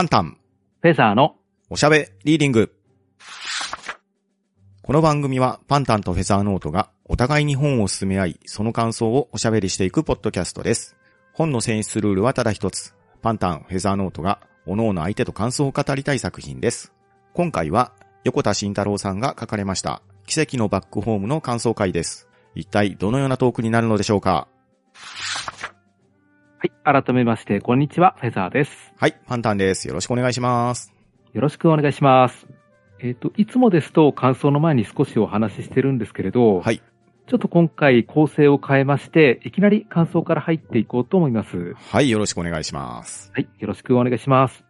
[0.00, 0.38] パンタン、
[0.80, 1.36] フェザーの
[1.68, 2.74] おしゃべリーディング。
[4.80, 10.96] この番組はパンタンとフェザーノートがお互いに本を進め合い、その感想をおしゃべりしていくポッドキャストです。
[11.34, 12.94] 本の選出ルールはただ一つ。
[13.20, 16.94] パンタン、フェザーノートが各々相手と感想を語りたい作品です。
[17.34, 17.92] 今回は
[18.24, 22.26] 横田慎太郎さんが書かれました奇跡のバックホームの感想会です。
[22.54, 24.48] 一体どのようなトークになるのでしょうか？
[26.62, 27.02] はい。
[27.02, 28.92] 改めまして、こんにちは、フェザーです。
[28.98, 29.88] はい、パンタンです。
[29.88, 30.92] よろしくお願いします。
[31.32, 32.46] よろしくお願いします。
[32.98, 36.82] えっ、と、いつもですと感想の前に少しお話ししてるんですけれど、はい。
[37.28, 41.72] ちょっと今回構成を変えまして、いきなり感想から入っていこうと思います。
[41.76, 43.32] はい、よろしくお願いします。
[43.34, 43.48] はい。
[43.58, 44.62] よろしくお願いします。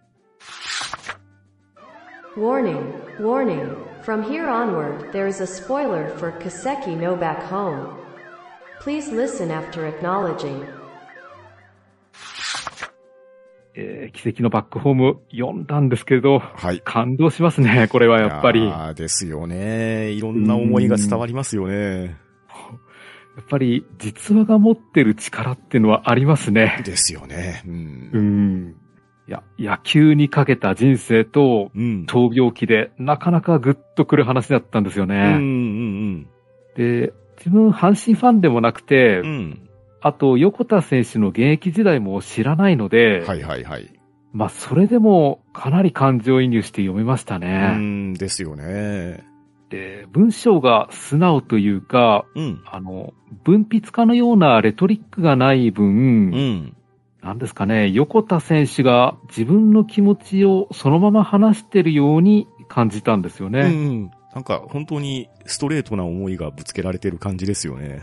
[2.37, 2.79] Warning,
[3.19, 3.75] warning.
[4.05, 7.97] From here onward, there is a spoiler for Kaseki no Back Home.
[8.80, 10.65] Please listen after acknowledging.
[13.80, 16.80] えー奇跡のバックホーム読んだんですけれど、はい。
[16.84, 18.61] 感動しますね、これはやっぱり。
[18.61, 20.10] いややーですよね。
[20.10, 22.16] いろんな思いが伝わりますよね。
[23.40, 26.82] っぱり実話が持ってる力っていうのはありますね。
[26.85, 27.63] ですよね。
[27.66, 27.71] う。
[27.71, 28.77] うんん。
[29.29, 32.07] いや、野球にかけた人生と、うん。
[32.09, 35.35] 闘病期でなかなかグッとくる話だったんですようん、うね。
[35.35, 36.29] ん、
[36.77, 39.70] で、自分阪神ファンでもなくて、うん。
[40.02, 40.09] うん。
[40.09, 43.90] あと横田選手の現役時代も知らないので、はいはいはい。
[44.32, 47.76] まあそれでもかなり感情移入して読めましたうね。
[47.76, 49.24] ん、ですよね。
[49.71, 52.62] で、文章が素直というか、うん。
[52.66, 56.76] あの、文筆家のようなレトリックがない分、うん。
[57.23, 63.68] なんですかね、横田選手が自分の気持ちをそのまま話してるように感じたんですようね。
[63.71, 64.10] ん。
[64.34, 68.00] なんか本当にストレートな思いがぶつけられてる感じですよね。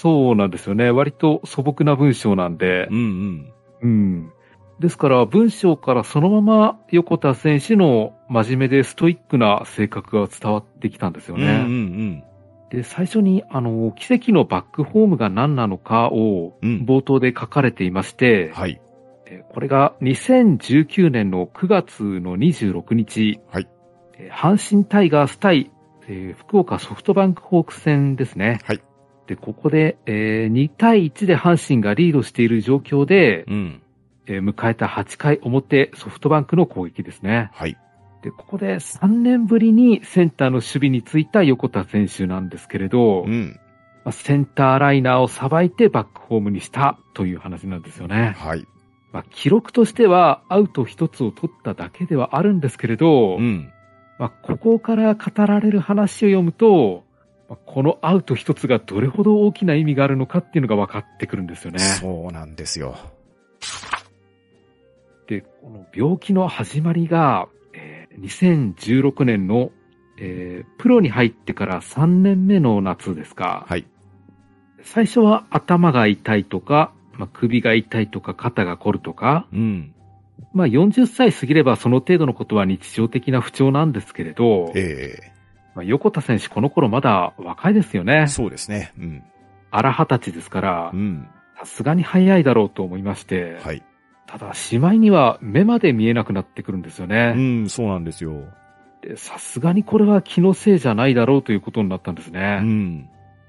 [0.00, 0.90] そうなんですよね。
[0.90, 2.94] 割と素朴な文章なんでう。
[2.94, 4.32] ん、うん。
[4.78, 11.42] ですから、文章からそのまま横田選手の真面目でストイックな性格が伝わってきたんですようん。
[11.42, 11.62] うん、うね。
[11.64, 12.24] ん、
[12.70, 16.86] で、最初に、あの、奇跡のバックホームが何なのかをうん。
[16.88, 18.80] 冒頭で書かれていまして、はい。
[19.26, 23.68] えこれが2019年の9月の26日、はい
[24.18, 25.70] えー阪神タイガース対、
[26.08, 28.58] えー福岡ソフトバンクホークス戦ですね。
[28.64, 28.80] はい。
[29.30, 33.82] で、ここで、えー2対1で阪神がリードしている状況で、うん。
[34.26, 37.48] えー迎えた8回表ソフトバンクの攻撃ですね。
[37.54, 37.76] はい。
[38.22, 43.60] で、ここで3年ぶりにセンターの守備についた横田選手なんですけれど、うん。
[44.04, 48.34] まあセンターライナーをさばいてバックホームにしたという話なんですよね。
[48.36, 48.66] はい。
[49.12, 53.72] まあ、記録としてはアウト一つを取っただけではあるんですけれど、うん。
[54.18, 57.09] まあ、ここから語られる話を読むと、まあ
[57.56, 61.80] このアウト一つがどれほど大きな意味があるのかっていうのが分かってくるんですよね。
[61.80, 62.96] そうなんですよ。
[65.26, 69.70] で、この病気の始まりが、えー2016年の、
[70.18, 73.66] えープロに入ってから3年目の夏ですか。
[73.68, 73.86] はい。
[74.82, 79.94] 最初は頭が痛いとか、まあ、首が痛いとか肩が凝るとか、うん。
[80.52, 85.32] まあ40歳過ぎればその程度のことは日常的な不調なんですけれど、え
[85.74, 88.26] まあ、横田選手この頃まだ若いですよねえ。
[88.26, 88.92] そうですね。
[88.98, 89.22] うん。
[89.70, 91.28] 荒二十歳ですからう、ん。
[91.58, 93.82] さすがに早いだろうと思いまして、はい。
[94.26, 97.32] ただ、しまいには目まで見えなくなってくるんですようね。
[97.34, 98.44] ん、そうなんですよ。
[99.02, 102.60] でさすがにこれは気のせいじゃないだろうということになったんですうね。
[102.60, 103.04] ん。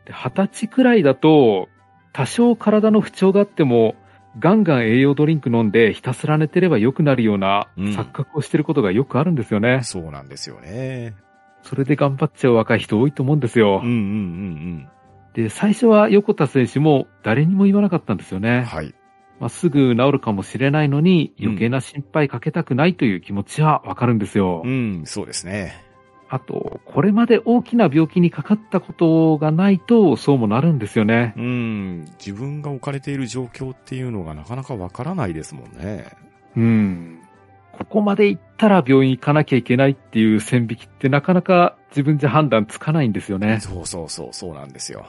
[0.05, 1.69] で二十歳くらいだと、
[2.13, 3.95] 多少体の不調があっても、
[4.39, 9.81] ガンガン栄養ドリンク飲んでひたすら寝てれば良くなるようなうん錯覚をしてることがよくあるんですよね。
[9.83, 11.13] そうなんですよね。
[11.63, 14.89] それで頑張っちゃう若い人多いと思うんですようん、うん、うん、
[15.33, 18.43] で、最初は横田選手も誰にも言わなかったんですようん。
[18.43, 18.63] ね。
[18.63, 18.93] はい。
[19.39, 24.61] まあ、すぐ治るかもしれないのにうん余計な心配かけたくないという気持ちはわかるんですよ。
[24.63, 25.83] うん、そうですね。
[26.29, 31.33] あと、これまで大きな病気にかかったことがないとそうもなるんですよね。
[31.35, 32.05] うん。
[32.19, 36.05] 自分が置かれている状況っていうのがなかなかわからないですもんね。
[36.55, 37.20] うん。
[37.77, 43.59] ここまで行ったら病院行かなきゃいけないっていう線引きってなかなか自分じゃ判断つかないんですよね。
[43.59, 45.05] そうそうそう、そうなんですよ。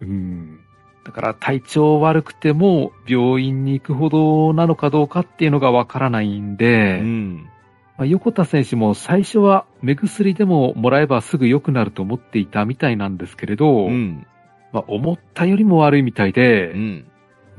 [0.00, 0.60] うん。
[1.04, 7.48] だから体調悪くても病院に行くほどなのかどうかっていうのがわからないんで、うん。
[7.96, 14.26] まあ、横田選手も最初は目薬でももらえばすぐ良くなると思っていたみたいなんですけれど、うん。
[14.72, 17.06] まあ、思ったよりも悪いみたいで、うん。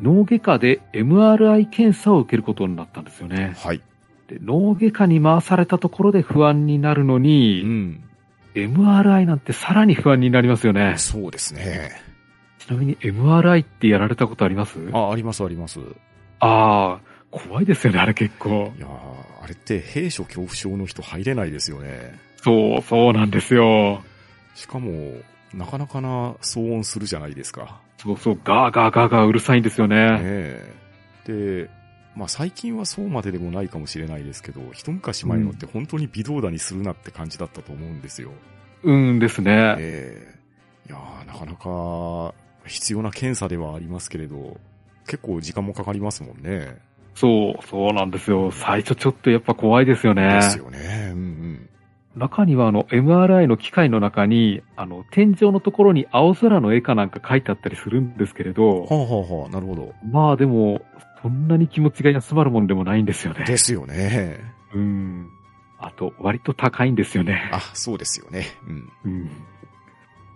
[0.02, 3.54] 脳外科で MRI 検査を受けることになったんですよね。
[3.58, 3.82] はい。
[4.32, 8.04] で脳外科に回されたところで不安になるのに、うん。
[8.56, 10.96] MRI なんてさらに不安になりますよね。
[10.98, 11.92] そうですね。
[12.60, 14.80] ちなみに MRI ってやられたことあります？
[14.94, 15.80] あ、ありますあります。
[16.40, 17.00] ああ、
[17.30, 18.72] 怖いですよね、あれ結構。
[18.78, 18.90] いやー
[19.44, 22.18] あれって兵所恐怖症の人入れないですよね。
[22.38, 24.02] そう、そうなんですよ。
[24.56, 25.14] しかも、
[25.54, 27.82] なかなかな騒音するじゃないですか。
[27.98, 29.96] そうそう、ガーガーガーガーうるさいんですよね。
[29.96, 30.74] ねえ。
[31.26, 31.70] で、
[32.16, 38.32] まあ最近はそうまででもないかもしれないですけど、一昔前のって本当に微動だにするなって感じだったと思うんですよ。
[38.84, 39.76] うんですね。
[39.80, 40.42] ええ
[40.90, 42.34] いやーなかなか
[42.66, 44.60] 必要な検査ではありますけれど、
[45.08, 46.78] 結構時間もかかりますもんね。
[47.16, 48.52] そう、そうなんですよ。
[48.52, 50.34] 最初ちょっとやっぱ怖いですよね。
[50.34, 51.12] ですよね。
[51.14, 51.70] うんうん。
[52.16, 59.94] 中にはあの MRI の機械の中に、あの天井のところに青空の絵かなんか書いてあったりするんですけれど、はあ、はあはあ、なるほど。
[60.12, 60.82] まあでも、
[61.22, 63.46] そんなに気持ちが休まるもんでもないんですよね。
[63.46, 64.40] ですよね。
[64.74, 65.30] うん。
[65.78, 67.50] あと、割と高いんですよね。
[67.52, 68.46] あ、そうですよね。
[68.68, 68.92] うん。
[69.06, 69.30] うん。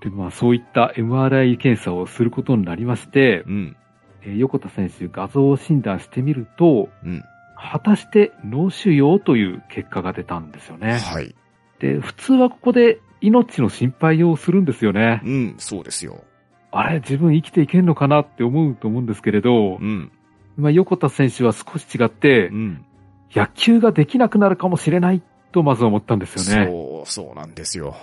[0.01, 3.75] で、まあそういった MRI 検査をすることになりまして、うん。
[4.23, 7.23] えー横田選手画像診断してみると、うん。
[7.57, 10.97] 果たして脳腫瘍という結果が出たんですよね。
[10.97, 11.35] はい。
[11.79, 15.21] で、普通はここで命の心配をするんですよね。
[15.23, 16.23] うん、そうですよ。
[16.71, 20.11] あれ、自分生きていけんのかなって思うと思うんですけれどう、ん。
[20.57, 22.85] まあ、横田選手は少し違ってう、ん。
[23.33, 25.21] 野球ができなくなるかもしれない
[25.51, 26.67] とまず思ったんですよね。
[26.67, 27.95] そう、そうなんですよ。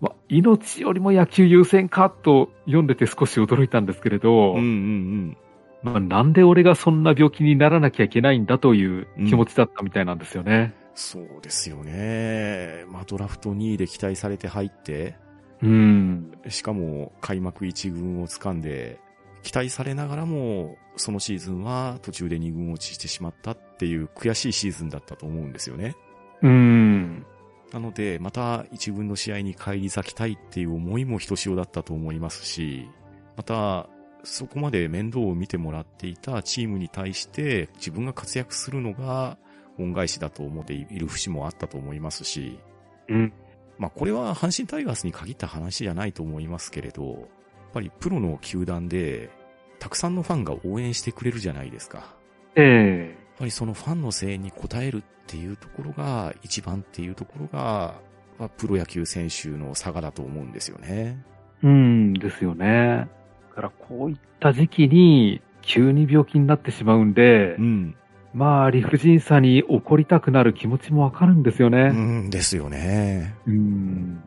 [0.00, 5.36] まあ、命よりも野球優先かと読んでて少し驚いたんですけれど、うんうん
[5.82, 10.74] まあ、なんで俺がそんな病気にならなきゃいけないんだという気持ちだったみたいなんですよね。
[10.94, 12.84] そうですよね。
[12.88, 15.16] まあ、ドラフト2位で期待されて入って、
[15.62, 16.32] うん。
[16.48, 18.98] しかも開幕1軍を掴んで、
[19.42, 25.96] 期待されながらも、そのシーズンは途中で2軍落ちしてしまったっていう悔しいシーズンだったと思うんですよね。
[26.42, 27.26] うん。
[27.72, 32.88] なので、また1軍の試合に返り咲きたいっていう思いもひとしおだったと思いますし、
[33.36, 33.88] また、
[34.22, 39.38] そこまで面倒を見てもらっていたチームに対して自分が活躍するのが
[39.78, 42.58] 恩返しだと思っている節もあったと思いますし、
[43.08, 43.32] うん。
[43.78, 47.28] まあこれは阪神タイガースに限った話じゃないと思いますけれど、
[47.72, 49.30] ぱりプロの球団で
[49.78, 51.98] たくさんのファンが応援してくれるじゃないですか。
[51.98, 52.06] やっ
[52.56, 57.94] えぱりそのファンの声援に応えるっていうところが一番っていうところが、
[58.38, 61.22] まあプロ野球選手の差がだと思うんですよね。
[61.62, 63.08] えうんですよね。
[63.50, 67.94] だからこういった時期に急に病気になってしまうんで、うん。
[68.32, 71.90] まあ理不尽さに怒りたくなる気持ちもわかるんですようね。
[71.90, 73.34] んですよね。
[73.46, 74.22] うん。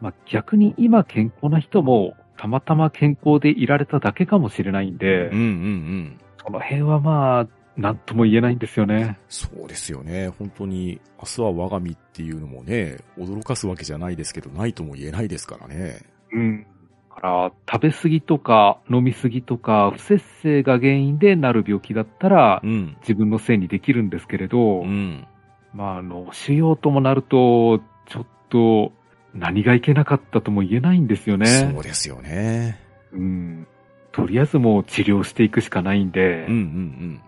[0.00, 6.18] まあ逆に今健康な人もたまたま健康でいられただけかもしれないんで、うんうんうん。
[6.44, 9.16] その辺はまあ、なんとも言えないんですよね。
[9.28, 10.28] そうですよね。
[10.40, 16.00] 本当に、明日は我が身っていうのもね、驚かすわけじゃないですけど、ないとも言えないですからね。
[16.32, 16.66] うん。
[17.14, 22.96] だから、食べ過ぎとか飲み過ぎとか、不節制が原因でなる病気だったらう、ん。
[23.02, 25.28] 自分のせいにできるんですけれど、うん。
[25.72, 27.78] まあ、あの、腫瘍ともなると、
[28.08, 28.90] ちょっと、
[29.34, 31.46] 何がいけなかったとも言えないんですよね。
[31.72, 32.78] そうですよね。
[33.12, 33.66] うん。
[34.12, 37.20] とりあえずもう治療していくしかないんで、うんうん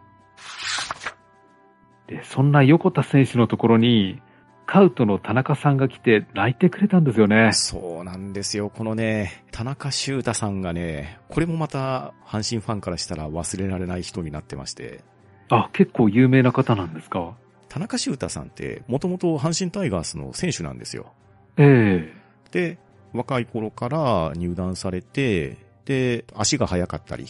[2.07, 4.21] で、そんな横田選手のところに、
[4.67, 7.53] カウトの田中さんが来て泣いてくれたんですよねうん。。
[7.55, 8.71] そうなんですよ。
[8.71, 15.01] このね、田中修太さんがね、これもまた、阪神ファンからしたら忘れられない人になってまして、
[15.49, 17.35] あ、結構有名な方なんですか？
[17.69, 21.13] 田中修太さんって、もともと阪神タイガースの選手なんですよ。
[21.57, 22.79] ええで、
[23.13, 27.27] 若い頃から入団されて、で、足が速かったり、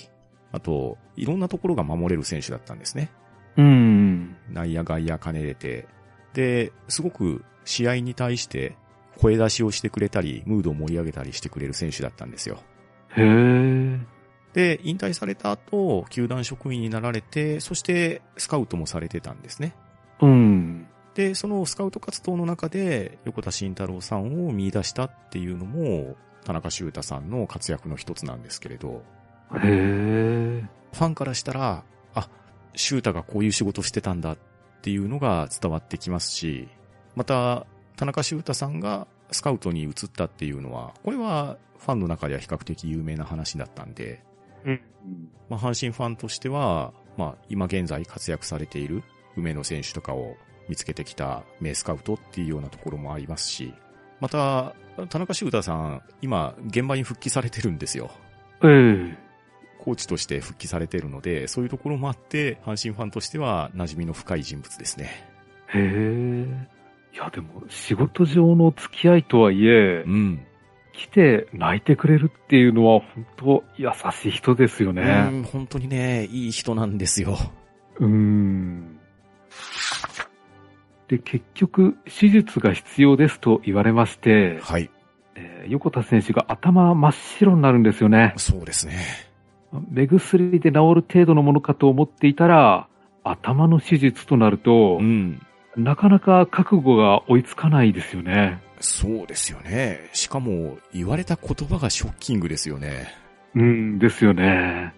[0.52, 3.10] あと、いろんなところが守れる選手だったんですね。
[3.56, 4.36] うん。
[4.50, 5.86] 内野外野兼ねれて。
[6.32, 8.76] で、すごく試合に対して
[9.18, 12.62] 声出しをしてくれたり、ムードを盛り上げたりしてくれる選手だったんですよ。
[13.16, 13.98] へえ。
[14.52, 19.74] で、引退された後、球団職員になられて、そしてスカウトもされてたんですね。
[20.20, 20.86] うん。
[21.14, 29.02] で、そのスカウト活動の中で、横田慎太郎さんを見出したっていうのも、田中修太さんの活躍の一つなんですけれど、
[29.54, 30.64] へえ。
[30.92, 32.28] ファンからしたら、あ、
[32.74, 34.38] 修太がこういう仕事してたんだっ
[34.82, 36.68] ていうのが伝わってきますし、
[37.14, 37.66] また、
[37.96, 44.22] 田中修太さんがスカウトに移ったっていうのは、これはファンの中では比較的有名な話だったんで、
[44.64, 44.80] うん。
[45.48, 49.04] まあ、阪神ファンとしては、まあ、今現在活躍されている
[49.36, 50.36] 梅野選手とかを
[50.68, 53.74] 見つけてきた名スカウトっていうようなところもありますし、
[54.20, 54.74] また、
[55.08, 58.10] 田中修太さん、今、現場に復帰されてるんですよ。
[58.62, 58.68] え
[59.12, 59.18] え。
[59.78, 65.28] コーチとして復帰されてるので、そういうところもあって、阪神ファンとしては馴染みの深い人物ですね。
[65.74, 66.46] へえ。
[67.12, 70.46] いや、でも、仕事上の付き合いとはいえう、ん。
[70.92, 75.02] 来て泣いてくれるっていうのは、本当優しい人ですようね。
[75.24, 77.36] ん、本当にね、いい人なんですよ。
[77.98, 78.98] うん。
[81.08, 84.90] で、結局、手術が必要ですと言われまして、はい。
[85.34, 88.34] えー横田選手が頭真っ白になるんですよね。
[88.36, 88.98] そうですね。
[89.90, 92.86] 目薬で治る程度のものかと思っていたら、
[93.24, 95.40] 頭の手術となるとう、ん。
[95.76, 98.60] なかなか覚悟が追いつかないですよね。
[98.80, 100.10] そうですよね。
[100.12, 103.08] しかも、言われた言葉がショッキングですよね。
[103.54, 104.94] うんですよね。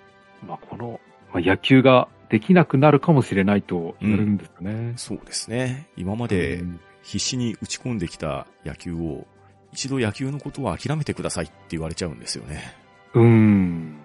[0.47, 1.01] まあ、この、
[1.33, 4.93] まあ、野球ができなくなるかもしれないと言われるんですよね。
[4.97, 5.89] そうですね。
[5.97, 9.27] 今までうん必死に打ち込んできた野球を、
[9.73, 12.75] 一度野球のことは諦めてくださいって言われちゃうんですよね。
[13.15, 13.97] うん。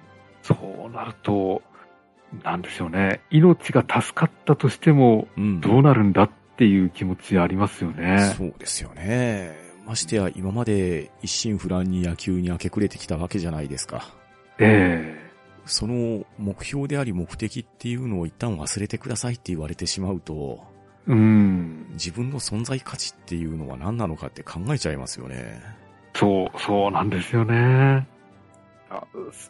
[0.43, 0.55] そ
[0.87, 1.63] うなると、
[2.43, 3.21] なんでしょうね。
[3.31, 5.61] 命が助かったとしても、うん。
[5.61, 8.19] どうなるんだっていう気持ちありますよね。
[8.37, 9.55] そうですよね。
[9.87, 14.09] ましてや今まで一心不乱に野球に明け暮れてきたわけじゃないですか。
[14.59, 15.30] え
[15.65, 20.63] その目標であり目的っていうのを一旦忘れてくださいって言われてしまうと、
[21.07, 21.87] えうん。
[21.93, 25.61] 自分の存在価値っていうのは何なのかって考えちゃいますよね。
[26.13, 28.07] そう、そうなんですよね。
[28.89, 29.03] あ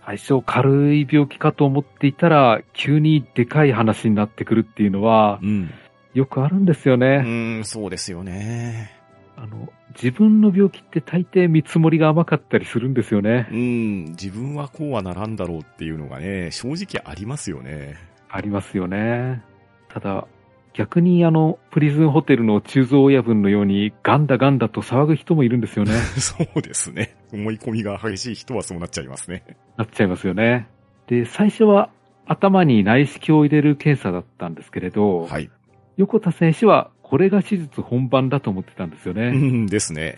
[0.06, 5.72] 最初軽い病気かと思っていたら、急にでかい話になってくるっていうのはう、ん。
[6.13, 7.60] よくあるんですようね。
[7.60, 9.00] ん、そうですよね。
[9.41, 13.55] あの、自分の病気って大抵見積もりが甘かったりするんですよねう。
[13.55, 17.98] ん、自分はこうはならんだろうっていうのがね、正直ありますよね。
[18.29, 19.41] ありますよね。
[19.89, 20.27] ただ、
[20.75, 25.93] 逆にあの、プリズンホテルの鋳造親分のように、ガンダガンダと騒ぐ人もいるんですよね。
[26.21, 27.15] そうですね。
[27.33, 29.43] 思い込みが激しい人はそうなっちゃいますね。
[29.75, 30.67] なっちゃいますよね。
[31.07, 31.89] で、最初は
[32.27, 35.50] 頭に内視鏡を入れる検査だったんですけれど、はい。
[35.98, 39.32] 横田選手はこれが手術本番だと思ってたんですようね。
[39.32, 40.18] んですね。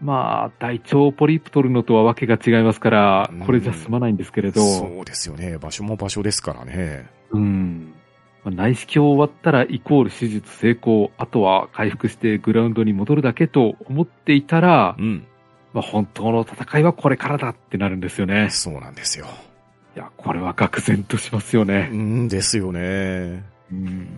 [0.00, 5.58] まあ、大腸ポリープ取るのとはわけが違いますからうん、これじゃ済まないんですけれど、そうですよね。
[5.58, 7.10] 場所も場所ですからね。
[7.32, 7.92] うん。
[8.42, 15.26] まあ内視鏡終わったらイコール手術成功、あとは回復してグラウンドに戻るだけと思っていたら、うん。
[15.74, 18.48] まあ、本当の戦いはこれからだってなるんですよね。
[18.48, 19.26] そうなんですよ。
[19.94, 21.88] いや、これは愕然としますようね。
[21.88, 23.44] んですよね。
[23.70, 24.08] うん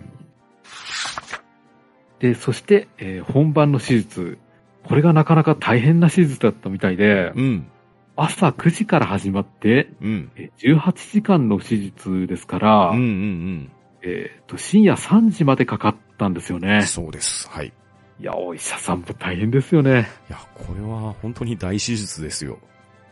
[2.23, 4.37] で、そして、えー本番の手術。
[4.85, 7.67] これがなかなか大変な手術だったみたいで、うん。
[8.15, 10.31] 朝9時から始まって、うん。
[10.37, 13.71] えー18時間の手術ですから、うんうん
[14.03, 16.63] えっと、深夜3時までかかったんですようん。
[16.63, 16.83] ね。
[16.83, 17.49] そうです。
[17.49, 17.73] はい。
[18.21, 20.07] いや、お医者さんも大変ですよね。
[20.29, 22.57] いや、これは本当に大手術ですよ。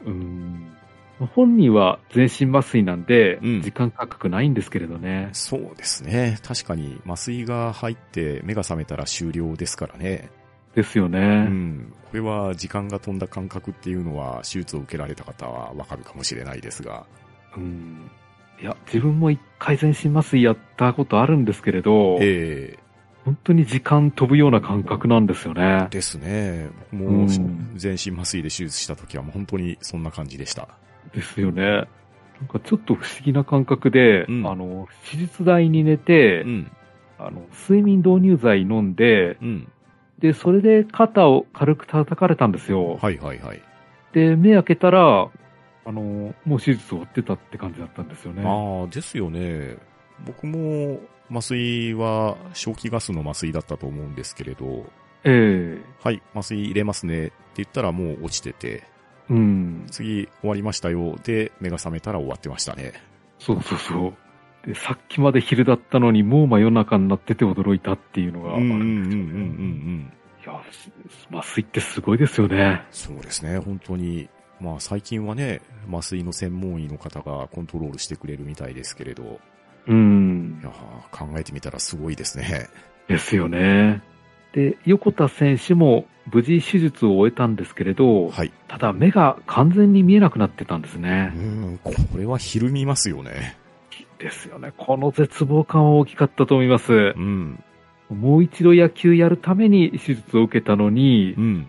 [0.06, 0.72] うん。
[1.28, 5.30] 本人は全身麻酔なんで、うん時間価格ないんですけれどね。
[5.34, 6.38] そうですね。
[6.44, 10.30] 確かに麻酔が入って目が覚めたら終了ですからね。
[10.76, 11.20] ですよね。
[11.20, 11.94] うん。
[12.10, 17.06] これは時間が飛んだ感覚っていうのは手術を受けられた方はわかるかもしれないですが。
[17.58, 18.10] うん。
[18.62, 22.78] いや、自分も一回全身麻酔やったことあるんですけれど、え
[23.26, 25.90] 本当に時間飛ぶような感覚なんですよねえ。
[25.90, 26.70] ですね。
[26.92, 30.70] 僕もうん全身麻酔で手術した時はもう本当にそんな感じでした。
[31.14, 31.64] ですよね。
[31.64, 36.72] なんかちょっと不思議な感覚で、うんあの、手術台に寝て、うん。
[37.20, 39.72] あの、睡眠導入剤飲んで、うん。
[40.20, 42.98] で、それで肩を軽く叩かれたんですよ。
[43.02, 43.62] はいはいはい。
[44.14, 45.30] で、目開けたら、
[45.86, 48.44] あの、もう手術終わってたって感じだったんですよね。
[48.46, 49.78] ああ、ですよね。
[50.26, 51.00] 僕も
[51.30, 54.86] 麻酔は正気ガスの麻酔だったと思うんですけれど、
[55.24, 58.84] ええはい、麻酔入れますねって言ったらもう落ちてて、
[59.32, 59.86] うん。
[59.90, 61.16] 次終わりましたよ。
[61.24, 62.94] で、目が覚めたら終わってましたね。
[63.40, 64.68] そうそうそう。
[64.68, 69.10] で、さっきまで昼だったのに、もう真夜中になってて驚いたっていうのがあるうんうんうんうんうん。
[69.10, 70.14] うん。
[70.44, 70.62] いや、
[71.32, 72.84] 麻酔ってすごいですよね。
[72.92, 74.30] そうですね、本当に。
[74.60, 75.62] まあ最近はね、
[75.92, 79.40] 麻酔の専門医の方がコントロールしてくれるみたいですけれど、
[79.88, 80.66] うんい。
[80.66, 82.68] やー考えてみたらすごいですね。
[83.08, 84.04] ですよね。
[84.54, 88.52] で、横田選手も無事手術を終えたんですけれど、はい。
[88.68, 91.28] ただ目が完全に見えなくなってたんですうね。
[91.28, 93.58] ん、これはひるみますよね。
[94.20, 94.72] ですよね。
[94.78, 97.20] この絶望感は大きかったと思いますう。
[97.20, 97.64] ん、
[98.10, 101.68] もう一度野球やるために手術を受けたのにう、ん。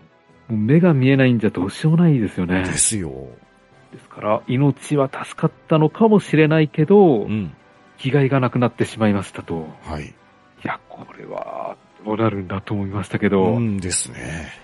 [0.49, 2.63] もう目が見えないんじゃどうしようもないですよね。
[2.63, 3.11] ですよ。
[3.91, 7.53] ですから、命は助かったのかもしれないけど、うん。
[7.97, 9.67] 気概がなくなってしまいましたと。
[9.83, 10.07] はい。
[10.07, 10.13] い
[10.63, 14.63] や、これは、どうなるんだと思いましたけど、うんですね。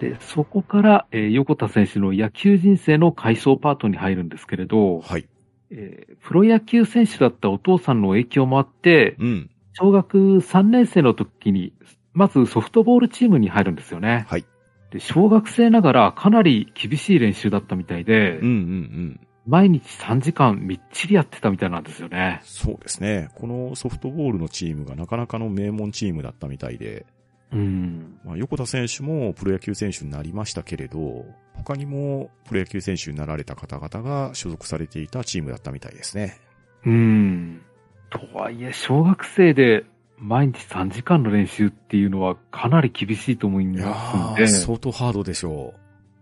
[0.00, 5.26] で、そこから、えー横田選手の野球人生の回想パートに入るんですけれど、はい。
[5.70, 9.50] えープロ野球選手だったお父さんの影響もあって、うん。
[9.72, 11.72] 小学3年生の時に、
[12.12, 14.26] まずソフトボールチームに入るんですよね。
[14.28, 14.44] はい。
[14.90, 22.40] で、小学生ながらかなり厳しい練習だったみたいで、うんうん毎日3時間みっちりやってたみたいなんですよね。
[22.44, 23.28] そうですね。
[23.34, 27.04] このソフトボールのチームがなかなかの名門チームだったみたいで、
[27.52, 28.18] うん。
[28.24, 31.24] まあ、横田選手もプロ野球選手になりましたけれど、
[31.54, 36.38] 他にもプロ野球選手になられた方々が所属されていたチームだったみたいですね。
[36.86, 37.62] うん。
[38.10, 39.84] とはいえ、小学生で
[40.18, 45.74] 毎日3時間の練習っていうのはかなり厳しいと思いますんでー、、相当ハードでしょ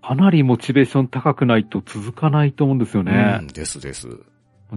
[0.03, 3.05] かなりモチベーション高くないと続かないと思うんですよう。
[3.05, 3.47] ねうん、。
[3.47, 4.09] ですです。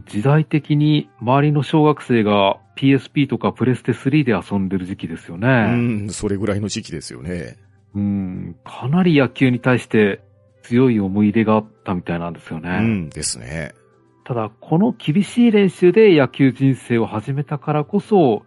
[0.08, 5.76] 時代的に周りの小学生が PSP とかプレステ3で遊んでる時期ですようね。
[6.06, 7.58] ん、それぐらいの時期ですよね。
[7.96, 8.56] うん。
[8.64, 10.22] かなり野球に対して
[10.64, 12.70] 強い思い入れがあったみたいなんですよね。
[12.70, 13.74] うん、ですね。
[14.26, 18.44] ただ、この厳しい練習で野球人生を始めたからこそ、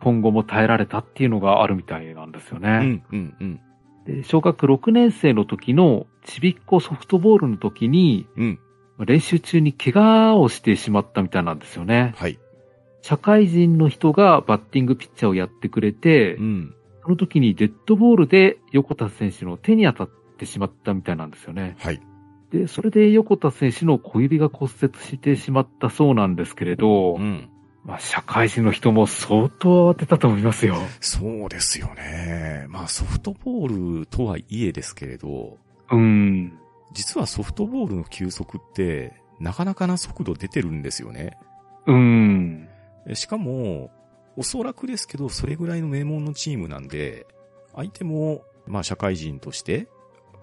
[0.00, 2.68] 今後も耐えられたっていうのがあるみたいなんですよね。
[2.68, 3.60] うん、うん、うん。
[4.06, 8.60] で小学6年生の時のちびっこソフトボールの時に、うん、
[8.98, 12.14] 練習中に怪我をしてしまったみたいなんですよね。
[12.16, 12.38] はい。
[13.00, 21.76] 社会人の人がバッティングピッチャーをやってくれて、うん、その時にデッドボールで横田選手の手に当たってしまったみたいなんですよね。
[21.78, 22.00] はい。
[22.50, 27.48] で、それで横田選手の小指が骨折してしまったそうなんですけれど、うん。
[27.84, 30.76] まあ、社会人の人も相当慌てたと思いますよ。
[31.00, 32.66] そうですよね。
[32.68, 35.58] まあソフトボールとはいえですけれど、
[35.90, 36.58] うん。
[36.92, 41.36] 実はソフトボールの球速って、なかなかな速度出てるんですよね。
[41.86, 42.68] うん。
[43.08, 43.90] えしかも、
[44.36, 47.26] おそらくですけど、それぐらいの名門のチームなんで、
[47.74, 49.88] 相手も、まあ社会人として、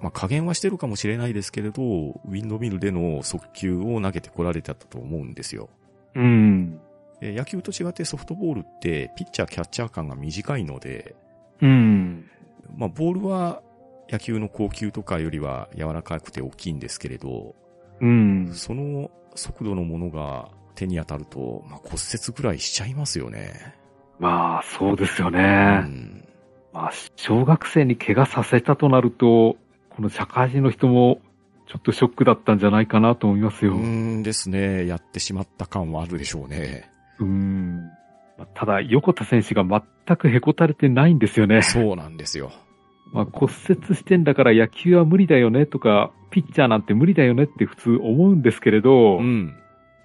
[0.01, 5.69] まあ加減はしてるかもしれないですけれど、ウィンドミルでの速球を投げてこられたと思うんですよ。
[6.15, 6.81] うん。
[7.21, 11.15] え野球と違ってソフトボールって、ピッチャーキャッチャー間が短いので、
[11.61, 12.29] うん。
[12.75, 13.61] まあボールは
[14.09, 17.55] 野球の高級とかよりは柔らかくて大きいんですけれど、
[17.99, 18.51] うん。
[18.53, 23.79] その速度のものが手に当たると、まあ骨折ぐらいしちゃいますよね。
[24.19, 25.39] まあ、そうですようね。
[25.79, 26.27] ん。
[26.73, 29.55] まあ、小学生に怪我させたとなると、
[29.89, 31.21] この社会人の人も、
[31.67, 33.75] ちょっとショックだったんじゃないかなと思いますよ。
[33.75, 33.85] うー
[34.19, 34.87] んですね。
[34.87, 36.88] やってしまった感はあるでしょうね。
[37.19, 37.89] うん。
[38.37, 41.61] まあただ、横田選手が全くへこたれてないんですよね。
[41.61, 42.51] そうなんですよ。
[43.11, 49.55] まあ、骨折してんだから野球は無理だよねとか、ピッチャーなんて無理だよねって普通思うんですけれど、うん。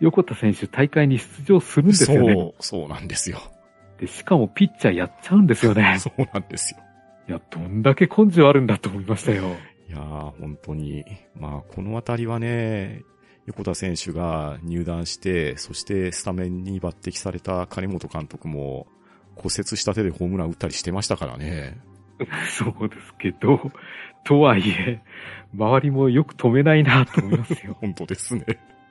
[0.01, 2.35] 横田選手大会に出場するんですよね。
[2.35, 3.39] そう、そうなんですよ。
[3.99, 5.97] で、しかもピッチャーやっちゃうんですよね。
[6.01, 6.81] そうなんですよ。
[7.29, 9.45] いや、どんだけ根性あるんだと思いましたよ。
[9.89, 11.05] いやー、本当に。
[11.39, 13.03] まあ、このあたりはね、
[13.47, 18.87] 横田選手が入団して、そしてスタメンに抜擢された金本監督も
[19.37, 21.79] 骨折した手でホームラン打ったりしてましたからね。
[22.49, 23.73] そうですけど、
[24.25, 25.01] とはいえ、
[25.55, 27.77] 周りもよく止めないなと思いますよ。
[27.81, 28.45] 本当ですね。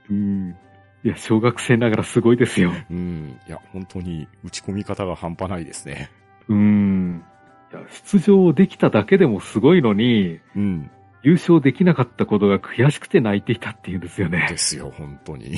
[0.10, 0.56] うん。
[1.04, 2.72] いや、小学生ながらすごいですよ。
[2.90, 3.40] うん。
[3.48, 6.10] いや、本当に打ち込み方が半端ないですね。
[6.48, 7.24] うん。
[7.72, 10.92] いや、出場できただけでもすごいのに、うん。
[11.24, 14.46] 優勝できなかったことが悔しくて泣いていたっていうんですよね。
[14.50, 15.54] ですよ、本当に。
[15.54, 15.56] い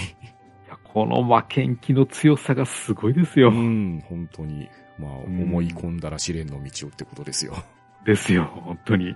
[0.69, 3.49] やこの負けん気の強さがすごいですよ。
[3.49, 4.69] うん、本当に。
[4.97, 7.55] まあ、うん思い込んだら試練の道をってことですよ。
[8.05, 9.15] ですよ、本当に。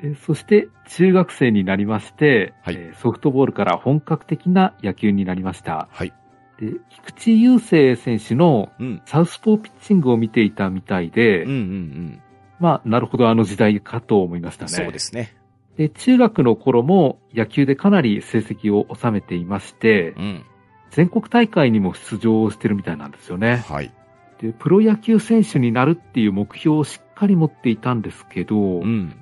[0.00, 5.88] でそして、中学生になりまして、はいえーソフトボールから本格的な野球になりました。
[5.92, 6.12] はい。
[6.58, 9.02] で、菊池雄星選手のうん。
[9.06, 12.22] サウスポーピッチングを見ていたみたいで、うんうんうん。
[12.64, 14.70] まあ、なるほどあの時代かと思いましたね。
[14.70, 15.36] そうですね。
[15.76, 20.44] で、中学の頃も野球でかなり成績を収めていまして、うん。
[20.90, 23.62] 全国大会にも出場してるみたいなんですよね。
[23.68, 23.92] はい。
[24.40, 29.14] で、プロ野球選手になるっていう目標をしっかり持っていたんですけど、うん。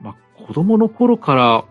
[0.00, 0.14] まあ、
[0.46, 1.64] 子供の頃から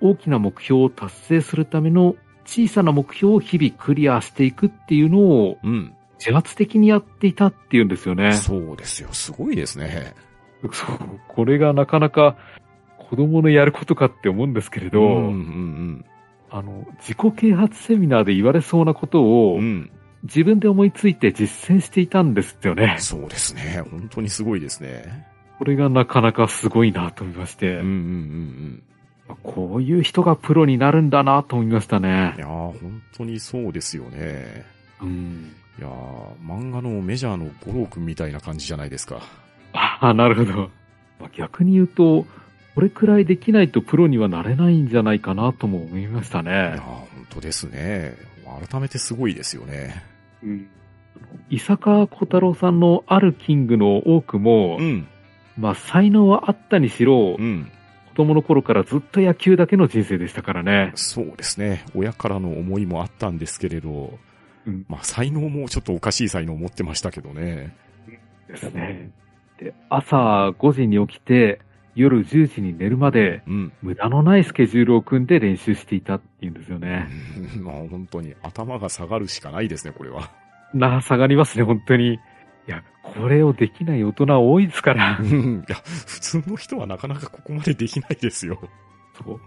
[0.00, 2.16] 大きな目標を達成するための
[2.46, 5.94] 小さな目標を日々クリアしていくっていうのをうん。
[6.18, 8.32] 自発的にやっていたっていうんですよね。
[8.32, 9.08] そうですよ。
[9.12, 10.14] すごいですね。
[10.72, 10.98] そう。
[11.28, 12.36] これがなかなか
[12.98, 16.04] 子供のやることかって思うんですけれど、うんうん
[16.50, 19.60] あの、自己啓発セミナーで言われそうなことをうん。
[19.60, 19.90] うん。
[20.22, 22.96] 自分で思いついて実践していたんですよね。
[22.98, 23.82] そうですね。
[23.90, 25.26] 本当にすごいですね。
[25.58, 28.82] これがなかなかすごいなと思いまして、うんうんうん
[29.44, 32.02] こういう人がプロになるんだなと思いましたうん。
[32.02, 32.40] ねい。
[32.40, 34.66] やー、本当にそうですよね。
[35.00, 35.52] うん。
[35.78, 39.20] いやー、漫画のメジャーの五郎くんみたいな感じじゃないですか。
[39.72, 40.70] ああ、なるほど。
[41.20, 42.26] まあ逆に言うと、
[42.74, 46.80] これくらいできないとプロにはなれないんじゃないかなとも思いましたいや。
[46.80, 48.14] 本当ですね。
[48.68, 50.02] 改めてすごいですよね。
[50.42, 50.68] うん。
[51.50, 55.06] 伊坂小太郎さんのあるキングの多くも、うん。
[55.58, 57.70] まあ才能はあったにしろ、うん。
[58.10, 60.92] 子供の頃からずっと野球だけの人生でしたからね。
[60.94, 61.84] そうですね。
[61.94, 64.18] 親からの思いもあったんですけれど、
[64.66, 67.74] うんまあ才能もちょっとおかしい才能を持ってましたけどね。
[68.48, 69.10] ですね。
[69.60, 71.60] で、朝5時に起きて、
[71.94, 73.72] 夜10時に寝るまで、うん。
[73.82, 77.08] 無駄のないスケジュールを組んで練習していたっていうんですよね。
[77.60, 80.30] まあ本当に頭が下がるしかないですね、これは。
[80.72, 82.14] なあ、下がりますね、本当に。
[82.14, 82.18] い
[82.66, 85.18] や、これをできない大人多いですから。
[85.20, 88.58] うんいや、普通の人はなかなかここまでできないですよ。
[89.22, 89.40] そう。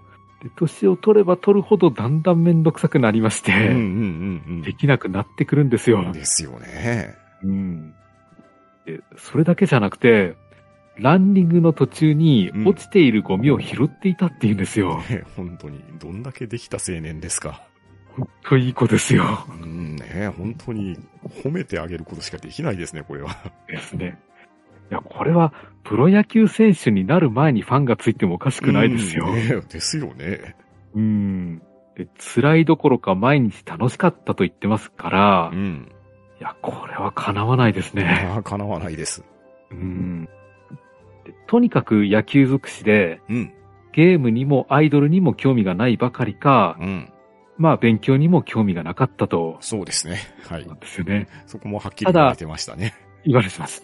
[0.44, 6.12] で、年を取れば取るほどだんだんめんどくさくなりまして、うんうんうんできなくなってくるんですようん。。
[6.12, 7.16] ですよね。
[7.42, 7.94] うん。
[8.86, 10.36] で、それだけじゃなくて、
[10.98, 15.02] ランニングの途中にうん落ちているゴミを拾っていたっていうんですよ。
[15.10, 17.64] ね本当に、どんだけできた青年ですか。
[18.16, 19.46] ほんといい子ですよ。
[19.62, 21.00] うんね本当に
[21.44, 23.36] 褒めてあげることしかできないですね、これは。
[23.68, 24.20] ですね。
[24.92, 29.26] いや、これは、プロ野球選手になる前にファンがついてもおかしくないですよ。
[29.28, 30.56] うんねですよね。
[30.94, 31.62] うん。
[31.96, 35.92] で、辛いどころか毎日楽しかったと言ってますから、いうん。
[36.44, 38.42] や、これは叶わないですね。
[38.44, 39.24] 叶わないです。
[39.72, 40.26] うん。
[41.26, 43.54] でとにかく野球尽くしで、うん。
[43.94, 47.14] ゲームにもアイドルにも興味がないばかりか、うん。
[47.58, 50.20] まあ勉強にも興味がなかったと、そうですね。
[50.48, 50.80] はいなん。
[50.80, 51.28] ですよね。
[51.46, 52.94] そこもはっきり言われてましたね。
[53.24, 53.84] 言われてます。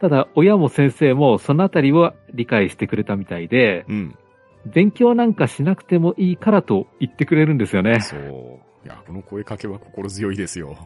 [0.00, 4.18] ただ、親も先生もそのあたりは理解してくれたみたいで、うん。
[4.66, 8.00] 勉強なんかしなくてもいいからと言ってくれるんですよね。
[8.00, 8.20] そう。
[8.84, 10.76] いや、この声かけは心強いですよ。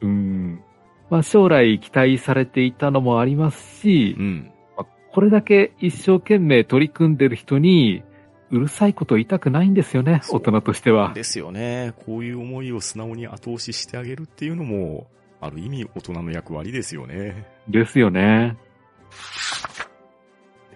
[0.00, 0.62] うん。
[1.10, 4.52] まあ将来期待されていたのもありますしう、ん。
[4.76, 8.02] まあこれだけ一生懸命取り組んでる人に、
[8.50, 11.12] うるさいこと言いたくないんですよね、大人としては。
[11.14, 11.94] ですよね。
[12.04, 15.06] こういう思いを素直に後押ししてあげるっていうのも、
[15.40, 17.46] ある意味大人の役割ですよね。
[17.68, 18.56] ですよね。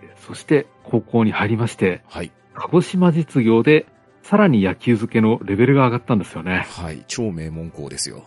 [0.01, 2.31] でそして、高校に入りまして、はい。
[2.55, 3.87] 鹿児島実業で、
[4.23, 6.67] さらに野球漬けのレベルが上がったんですよね。
[6.71, 7.05] はい。
[7.09, 8.25] 超名門校ですよ。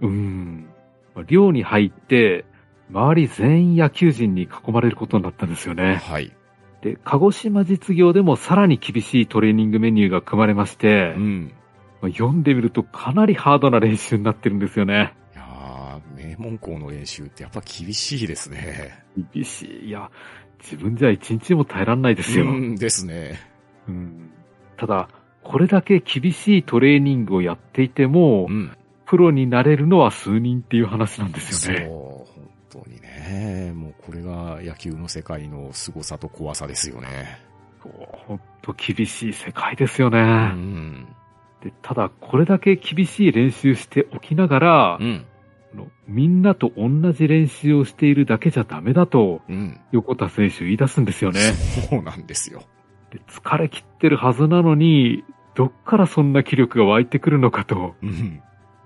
[0.00, 0.68] うん。
[1.14, 2.44] まあ寮に入って、
[2.90, 5.96] 周り全員野球人に囲まれることになったんですよね。
[5.96, 6.32] はい。
[6.82, 11.52] で、鹿児島実業でもさらに厳しいトレーニングメニューが組まれまして、うん。
[12.00, 15.14] まあ読んでみるとかなりハードな練習になってるんですよね。
[15.34, 19.04] いやー、名門校の練習ってやっぱ厳しいですね。
[19.32, 19.88] 厳しい。
[19.88, 20.10] いや、
[20.60, 22.46] 自分じゃ一日も耐えらんないですよ。
[22.46, 23.40] うんですね。
[23.88, 24.30] うん
[24.76, 25.08] ただ、
[25.42, 28.76] これだけ厳しいトレーニングをやっていても、うん。
[29.06, 31.86] プロになれるのは数人っていう話なんですそう、よね。
[31.86, 32.26] 本
[32.70, 33.72] 当にね。
[33.74, 37.40] もうこれが野球の世界の凄さと怖さですよね。
[38.26, 40.18] 本当厳しい世界ですよね。
[40.20, 40.22] う
[40.56, 41.06] ん。
[41.62, 45.24] でただ、これだけ厳しい練習しておきながら、うん。
[46.08, 49.80] みんなと同じ練習をしているだけじゃダメだと、うん。
[49.92, 51.40] 横田選手言い出すんですよね。
[51.88, 52.62] そうなんですよ。
[53.10, 58.40] で疲れ切ってるはずなのに、どっからそんな気力が湧いてくるのかと、うん。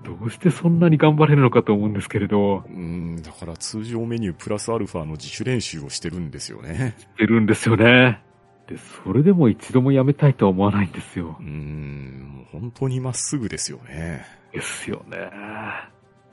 [0.05, 6.97] どうしてそんなに頑張れるのかと思うんですけれど、うん、だから通常メニュープラスアルファの自主練習をしてるんですよね。
[7.19, 8.23] 出るんですよね。
[8.67, 11.43] で、それでも一度もやめたいとは思わないんですよう。
[11.43, 14.25] ん、本当にまっすぐですよね。
[14.53, 15.19] ですよね。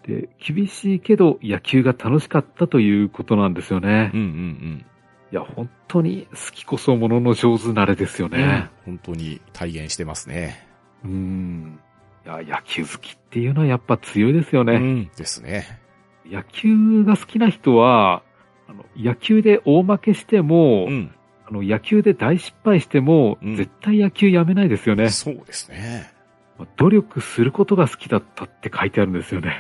[0.04, 4.12] で、厳しいけど野球が楽しかったということなんですよね。
[4.14, 4.86] うんうん
[5.30, 8.38] いや、本当に好きこそものの上手なれですようん。
[8.38, 8.70] ね。
[8.86, 10.66] 本当に体現してますね。
[11.04, 11.80] うん。
[12.28, 14.74] いや、野球好きっていうのはやっぱ強いですよね。
[14.74, 15.80] うん、ですね。
[16.26, 18.22] 野球が好きな人は、
[18.68, 21.12] あの、野球で大負けしても、うん。
[21.48, 25.10] あの、野球で大失敗しても、うん絶対野球やめないですよね。
[25.10, 26.12] そうですね。
[26.60, 29.58] まあ努力することが好きだったって書いてあるんですよね。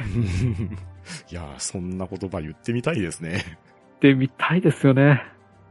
[1.32, 3.43] いやー、そんな言葉言ってみたいですね。
[3.95, 5.23] ってみたいですよね。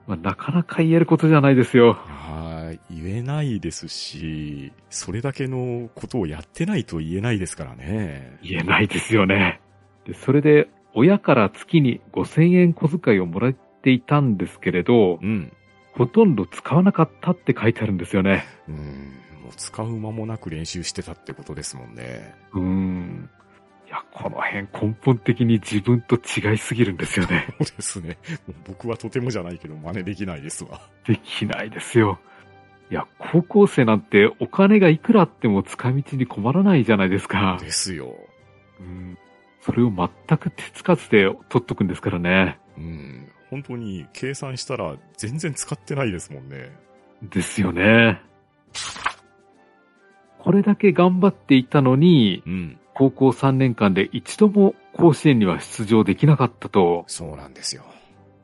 [0.07, 1.95] まあ、なかなか言えることじゃないですよ。
[1.95, 2.56] はい、
[2.91, 8.39] 言えないですし、それだけのことをやってないと言えないですからね。
[8.43, 9.61] 言えないですよね。
[10.07, 15.53] で、それで、親から月に5000円小遣いをもらっていたんですけれど、うん。
[15.97, 18.45] ほとんど使わなかったって書いてあるんですよね。
[18.69, 18.81] うん、も
[19.51, 22.35] う使う間もなく練習してたってことですもんね。
[22.53, 23.31] うーん。
[23.87, 27.47] いや、この辺根本的に自分と違いすぎるんですよね。
[27.61, 28.19] そうですね。
[28.67, 30.81] 僕はとてもじゃないけど真似できないですわ。
[31.07, 32.19] できないですよ。
[32.91, 37.59] いや、高校生なんてお金がいくらあっても使い道に困らないじゃないですか。
[37.61, 38.15] ですよ。
[38.81, 39.19] うん。
[39.61, 42.59] それを全く手つかずで取っとくんですからね。
[42.79, 43.29] うん。
[43.51, 46.71] 本当に計算したら全然使ってないですもんね。
[47.23, 48.21] ですよね。
[50.39, 52.79] これだけ頑張っていたのに、うん。
[52.95, 57.83] 高校3年間で一度も甲子園には出場できなかったと、そうなんですよ。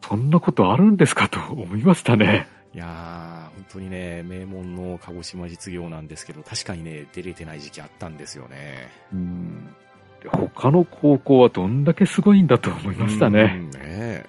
[0.02, 2.46] そんなことあるんですかと思いましたね。
[2.74, 8.90] いやー、本当にね、名門の鹿児島実業なんですけど、確かにね、出れてない時期あったんですよね。
[9.12, 9.74] うん。
[10.22, 13.58] で他の高校はどんだけすごいんだと思いましたね。
[13.58, 13.70] うん。
[13.70, 14.24] ね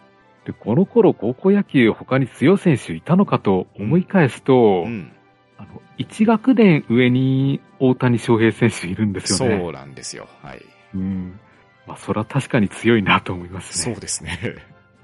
[0.45, 5.13] で、この頃高校野球他に強い選手いたのかと思い返すと、うん。
[5.58, 9.58] あの、1学年上に大谷翔平選手いるんですよね。
[9.58, 10.27] そうなんですよ。
[10.41, 10.62] はい。
[10.95, 11.39] うん。
[11.88, 13.93] まあ、それは確かに強いなと思いますね。
[13.93, 14.39] そうですね。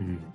[0.01, 0.33] うん。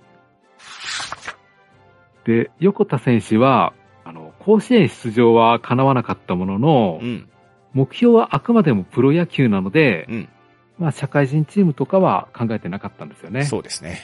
[2.25, 7.29] で、横田選手は、あの、甲子園出場は叶わなかったものの、うん。
[7.73, 10.29] 目標はあくまでもプロ野球なので、うん。
[10.77, 13.45] まあ、社会人チームとかは考えてなかったんですよね。
[13.45, 13.99] そうですね。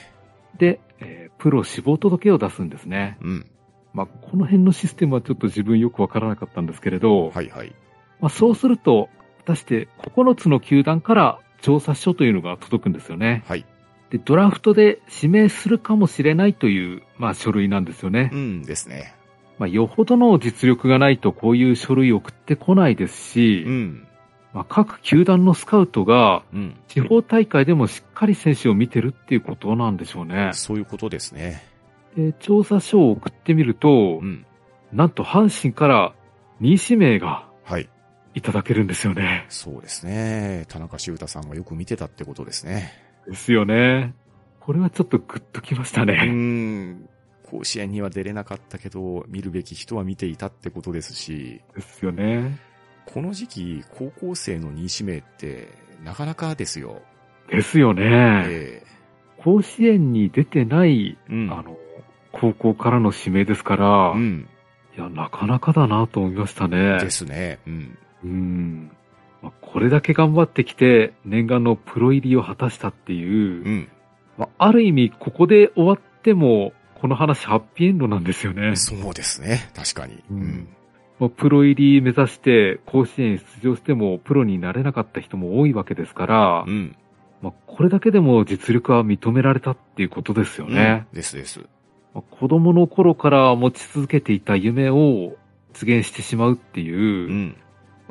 [0.58, 3.18] で、えープロ志望届を出すんですね。
[3.20, 3.46] うん。
[3.92, 7.74] まあ、この辺のシステムはちょっと自分よくわからなかったんですけれど、はいはい。
[8.20, 9.08] まあ、そうすると、
[9.38, 13.42] 果たして9つの球団から調査書というのが届くんですよね。
[13.48, 13.66] はい。
[14.12, 18.28] で、ドラフトで指名するかもしれないという、まあ、書類なんですよね。
[18.30, 19.14] うんですね。
[19.58, 24.06] まあ、よほどの実力がないとこういう書類を送ってこないですし、うん。
[24.52, 26.76] まあ、各球団のスカウトがうん。
[26.88, 30.50] 地方大会でもしっかり選手を見てるっていうことなんでしょうね。
[30.52, 31.64] そういうことですね。
[32.14, 34.44] で調査書を送ってみると、うん。
[34.92, 36.12] なんと阪神から
[36.60, 37.88] 2位指名がはい。
[38.34, 39.46] いただけるんですよね。
[39.48, 40.66] そうですね。
[40.68, 43.11] 田中修太さんがよく見てたってことですね。
[43.28, 44.14] ですよね。
[44.60, 46.24] これはちょっとグッときましたうね。
[46.26, 47.08] ん。
[47.50, 52.58] 甲子園には出れなかったけど、見るべき人は見ていたってことですし、ですよね。
[53.04, 55.68] この時期、高校生の2位指名って、
[56.02, 57.02] なかなかですよ。
[57.50, 58.44] ですよね。
[58.46, 58.82] え
[59.38, 61.52] 甲子園に出てない、えうん。
[61.52, 61.76] あの、
[62.30, 64.48] 高校からの指名ですから、うん。
[64.96, 66.98] いや、なかなかだなと思いましたね。
[67.00, 67.58] ですね。
[67.66, 67.98] うん。
[68.24, 68.90] うん。
[69.42, 73.88] まあこれだけ頑張ってきて、念願のプロ入りを果たしたっていう、うん。
[74.38, 78.76] まあ、ある意味、ここで終わっても、この話ハッピーエンドなんですよね。
[78.76, 79.70] そうですね。
[79.74, 80.22] 確かに。
[80.30, 80.68] うん
[81.18, 86.96] まあ、プロ入り目指して甲子園出場してもプロになれなかった人も多いわけですから、うん。
[87.42, 91.06] まあ、これだけでも実力は認められたっていうことですよね。
[91.12, 91.60] うんですです。
[92.14, 95.36] まあ子供の頃から持ち続けていた夢を
[95.74, 97.56] 実現してしまうってういう、ん。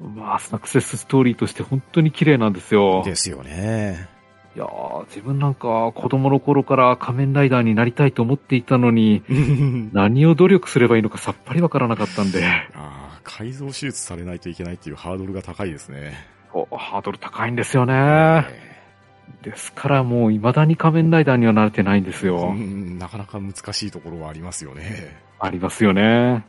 [0.01, 3.03] まあ、サクセスストーリーとして本当に綺麗なんですよ。
[3.05, 4.09] ですよね。
[4.53, 9.23] いやー自分なんか子供の頃から仮面ライダーになりたいと思っていたのに、
[9.93, 16.15] 何を努力すればいいのかさっぱりわからなかったんで、ああ、改造手術されないといけないっていうハードルが高いですね。
[16.53, 17.93] おハードル高いんですよね。
[17.93, 18.71] え
[19.41, 22.49] ですからもう未だに仮面ライダーには慣れてないんですえよ。
[22.49, 25.17] うんなかなか難しいところはありますよね。
[25.39, 26.45] ありますよね。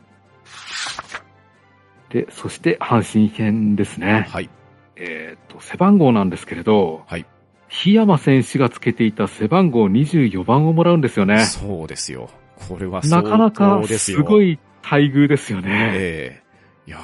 [2.13, 4.27] で、そして阪神編ですね。
[4.29, 4.49] はい。
[4.95, 7.25] えっ、と、背番号なんですけれど、はい。
[7.69, 11.43] 檜山選手がつけていた背番号24番をもらうんですよね。
[11.45, 12.29] そうですよ。
[12.67, 15.91] これはな相かなかすごい待遇ですよね。
[15.95, 16.43] ええ
[16.85, 16.99] いや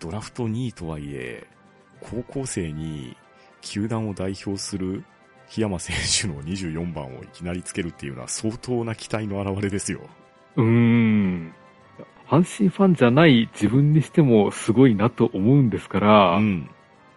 [0.00, 1.46] ドラフト2位とはいえ、
[2.00, 3.16] 高校生に
[3.60, 5.04] 球団を代表する
[5.50, 10.00] 檜山選手の24番をいきなりつけるっていうのは相当な期待の表れですよ。
[10.56, 11.54] うーん。
[12.30, 16.70] 阪神ファンじゃない自分にしてもすごいなと思うんですから、うん。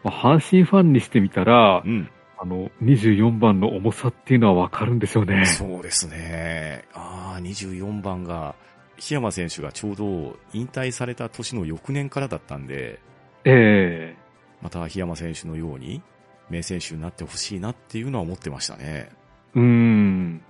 [0.03, 2.09] まあ阪神ファンにしてみたら、うん。
[2.39, 5.45] あの、24番の重さっていうのはわかるんでしょうね。
[5.45, 6.85] そうですね。
[6.95, 8.55] ああ、24番が、
[8.97, 12.99] 檜山選手がちょうど引退された年の翌年からだったんで、
[13.45, 14.17] ええ
[14.61, 16.01] また檜山選手のように
[16.49, 19.09] 名選手になってほしいなっていうのは思ってましたね。
[19.53, 20.41] うーん。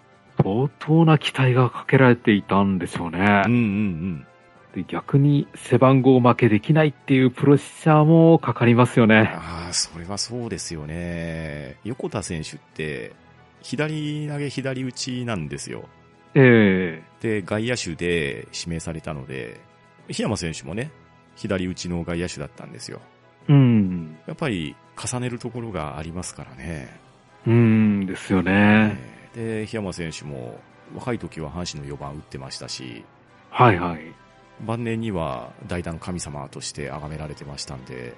[0.42, 3.20] 相当な期待がかけられていたんでしょうね。
[3.46, 4.28] うんうんうん。
[4.74, 9.32] で逆に背番号負けできないっていうプロッシャーもかかりますよね。
[9.36, 11.78] ああ、それはそうですよね。
[11.84, 13.14] 横田選手って、
[13.62, 15.88] 左投げ左打ちなんですよ。
[16.34, 19.62] えで、外野手で指名されたので、
[20.08, 20.90] 檜山選手もね、
[21.36, 23.00] 左打ちの外野手だったんですよ。
[23.48, 24.18] えうん。
[24.26, 27.00] やっぱり重ねるところがありますからね。
[27.46, 28.98] うーんですよね。
[29.36, 30.60] で、檜山選手も
[30.96, 33.06] 若い時は阪神の4番打ってましたし、
[33.52, 34.23] はいはい。
[34.62, 38.16] 晩年には代打の神様として崇められてましたんで、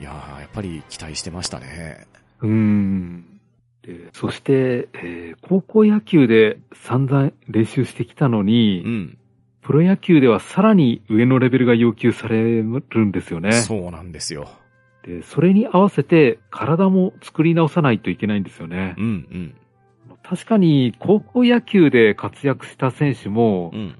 [0.00, 2.06] いやー、やっぱり期待してましたね。
[2.40, 3.40] うーん。
[3.82, 9.18] でそして、えー高校野球で散々練習してきたのに、うん。
[9.62, 13.52] プロ野球ではさらに上のレベルが要求されるんですよね。
[13.52, 14.48] そうなんですよ。
[15.02, 19.02] で、それに合わせて体も作り直さないといけないんですよねう。
[19.02, 19.54] ん
[20.22, 23.98] 確かに高校野球で活躍した選手も、うん。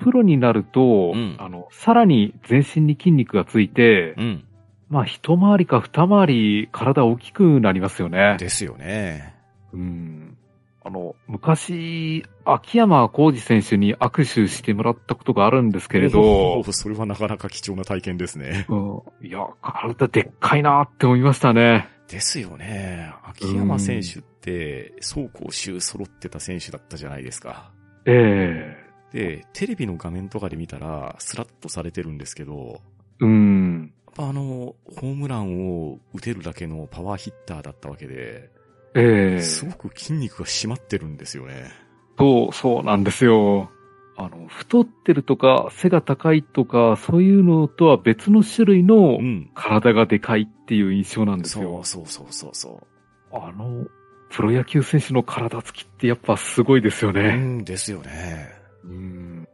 [0.00, 0.04] うん。
[0.04, 4.44] プロになると、うんあの、さらに全身に筋肉がついて、うん。
[4.88, 8.36] まあ一回りか二回り体大きくなりますよね。
[8.38, 9.34] ですよね。
[9.72, 10.36] うん。
[10.82, 18.66] あの、昔、秋山浩二選手に握手してもらったことがあるんですけれどそれはなかなか貴重な体験ですね。
[18.70, 21.88] うん、いや、体でっかいなって思いましたね。
[22.08, 23.12] ですよね。
[23.24, 27.70] 秋山選手って、走攻守揃ってた選手だったじゃないですか。
[28.06, 28.79] ええ
[29.12, 32.80] で、テレビの画面とかで見たら、スラッとされてるんですけど、
[33.20, 33.92] うん。
[34.06, 38.50] やっぱあの、ホームランを打てるだけのパワーヒッターだったわけで、
[38.94, 41.70] ええすごく筋肉が締まってるんですよね。
[42.18, 43.70] そう、そうなんですよ。
[44.16, 49.50] あの、太ってるとか、背が高いとか、そういうのとは別の種類のうん。
[49.54, 51.84] 体がでかいっていう印象なんですそよう。
[51.84, 52.86] そうそうそうそ
[53.32, 53.86] あの、
[54.30, 57.14] プロ野球選手の体つきってやっぱすごいですよう。
[57.14, 57.36] うね。
[57.36, 58.59] んですよね。
[58.84, 59.48] うん。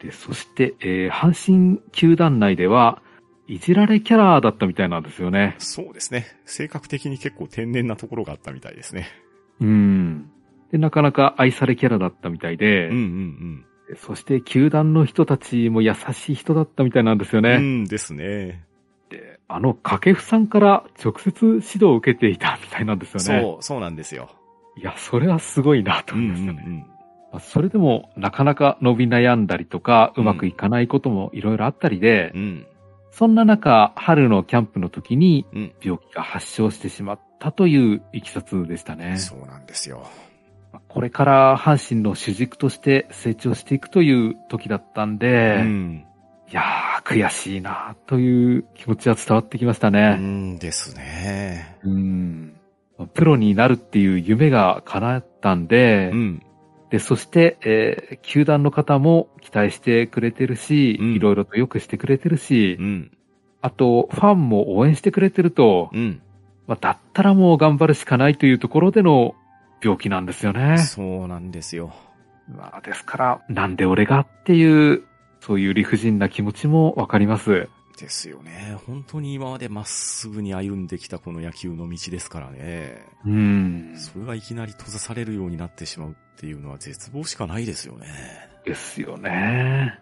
[0.00, 3.02] で、そして、えー阪神球団内では、
[3.48, 5.54] いじられキャラだったみたいなんですよね。
[5.58, 6.26] そうですね。
[6.46, 9.08] 性格的に結構天然なところがあったみたいですね。
[9.60, 10.30] うん。
[10.72, 13.64] で、なかなか愛されキャラだったみたいで、うんうん
[13.98, 17.46] そして球団の人たちも優しい人だったみたいなんですようん。
[17.46, 17.58] うね。
[17.58, 18.64] んですね。
[19.10, 23.42] で、あの掛布さんから直接指導を受けていたみたいなんですよね。
[23.44, 24.28] そう、そうなんですよ。
[24.76, 26.64] いや、それはすごいなとうんうん思いましたね。
[26.66, 26.78] うん。
[26.80, 26.95] まあ
[27.40, 32.66] それでも、なかなか伸び悩んだりとか、うまくいかないこともいろいろあったりで、うん。
[33.10, 35.72] そんな中、春のキャンプの時にうん。
[35.82, 39.18] 病気が発症してしまったといういきさつでしたね。
[39.18, 40.06] そうなんですよ。
[40.88, 46.06] これから阪神の主軸として成長していくという時だったんで、うん。
[46.50, 50.14] いやー、悔しいなという気持ちは伝わってきましたうね。
[50.14, 51.76] んですね。
[51.82, 52.54] うん。
[53.14, 56.42] プロになるっていう夢が叶ったんで、うん。
[56.90, 63.10] で、そして、えー球団の方も期待してくれてるし、うんいろいろと良くしてくれてるし、うん。
[63.60, 66.20] あと、ファンも応援してくれてると、うん。
[66.66, 69.34] まあ、だったらもう頑張るしかないというところでの
[69.82, 70.78] 病気なんですよね。
[70.78, 71.92] そうなんですよ。
[72.48, 75.02] まあ、ですから、なんで俺がっていう、
[75.40, 77.68] そういう理不尽な気持ちもわかります。
[77.96, 78.76] ですよね。
[78.86, 83.04] 本当に今までまっすぐに歩んできたこの野球の道ですからね。
[83.24, 83.94] うん。
[83.96, 88.06] それがいきなり閉ざされるようになってしまうっていうのは絶望しかないですよね。
[88.64, 89.98] ですよね。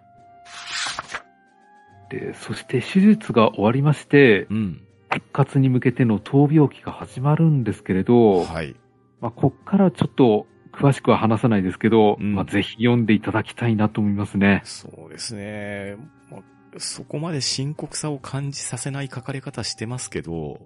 [2.10, 4.80] で、そして手術が終わりまして、うん。
[5.10, 8.74] 復活に向けての闘病期が始まるんですけれど、はい。
[9.20, 14.60] まあ、こっからちょっと詳しくは話さないですけど、うんまあ、ぜひ読んでいただきたいなと思いますね。
[14.64, 15.96] そうですね。
[16.30, 20.60] まあそこまで深刻さを感じさせない書かれ方してますけど、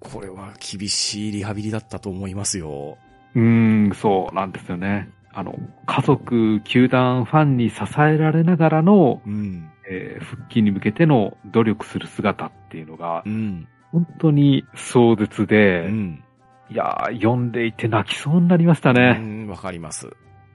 [0.00, 2.98] これは厳しいリハビリだったと思いますよ。
[3.34, 5.08] うーん、そうなんですよね。
[5.32, 9.70] あの、家族、球団、ファンに支えられながらの、うん。
[9.90, 13.68] えー復帰に向けての努力する姿っていうのがう、ん。
[13.92, 16.22] 本当に壮絶うで、ん。
[16.70, 19.12] いやー、読んでいて泣きそうになりましたうね。
[19.18, 20.08] ん、わかります。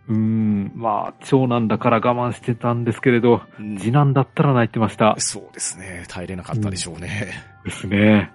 [0.10, 5.16] うーん、まあ、長男だから我慢してたんですけれど、うん次男だったら泣いてました。
[5.20, 6.04] そうですね。
[6.08, 7.32] 耐えれなかったでしょうね。
[7.64, 8.32] ですね。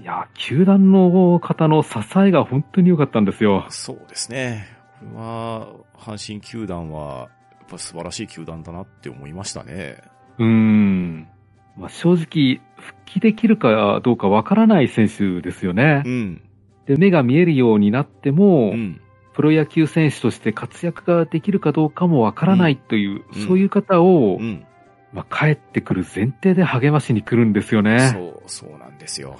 [0.00, 3.66] いや、球団の方の支えが本当に良かったんですよ。
[3.68, 4.66] そうですね。
[5.00, 9.98] これは、阪神球団は、やっぱ素晴らしい球団だなって思いましたね。
[10.38, 11.28] うーん。
[11.76, 16.08] まあ、正直、復帰できるかどうかわからない選手ですよねう。
[16.08, 16.42] ん。
[16.86, 19.00] で、目が見えるようになっても、うん。
[19.36, 24.64] プロ野球選手として活躍ができるかどうかもわからないという、うんそういう方を、うん。
[25.12, 28.10] まあ、帰ってくる前提で励ましに来るんですよね。
[28.12, 29.36] そう、そうなんですよ。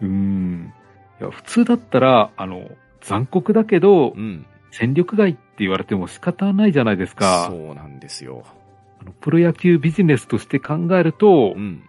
[0.00, 0.72] うーん。
[1.20, 2.70] いや、普通だったら、あの、
[3.00, 4.46] 残酷だけど、うん。
[4.70, 7.48] 戦力外って言われても仕方ないじゃないですか。
[7.50, 8.44] そうなんですよ。
[9.00, 11.82] あのプロ野球ビジネスとして考えると、うん。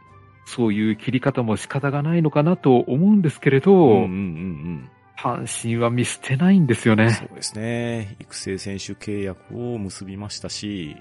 [0.45, 6.99] そういう切り方も仕方がないのかなと思うんですけれど、うんうんうん阪神は見捨てないんですようん。
[6.99, 7.11] ね。
[7.11, 8.15] そうですね。
[8.19, 10.97] 育成選手契約を結びましたし、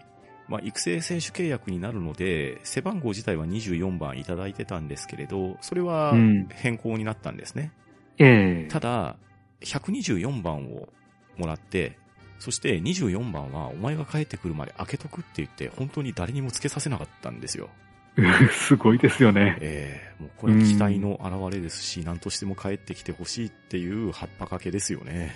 [0.49, 7.73] まあ、育成選手契約になるので、背番号自体は24番いただいてたんですけれど、それはうん変更になったんですね。
[8.19, 9.17] ええただ、
[9.63, 10.89] 124番を
[11.37, 11.99] もらって、
[12.39, 17.71] そして24番はお前が帰ってくるまで開けとくって言って、本当に誰にもつけさせなかったんですよ。
[18.53, 19.59] すごいですよね。
[19.61, 25.35] ええもうこれは期待の表れですし、何としても帰ってきてほしいっていう葉っぱ掛けですよね。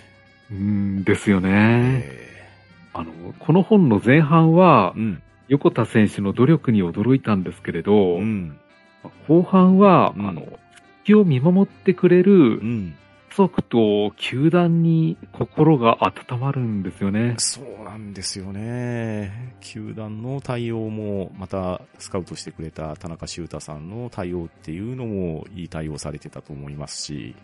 [0.50, 2.02] うん、ですよね。
[2.04, 2.48] え
[2.94, 5.22] あの、この本の前半はえ、うん。
[5.48, 8.58] 横田選手の努力に驚いたんですけれど、うん。
[9.26, 10.58] 後半は、うんあの、復
[11.04, 12.94] 帰を見守ってくれるうん。
[13.38, 17.36] 家族と球団に心が温まるんですよね。
[17.38, 19.54] そうなんですよね。
[19.60, 27.36] 球団の対応も、またスカウトしてくれた田中修太さんの対応っていうのもいい対応されてたと思いますし、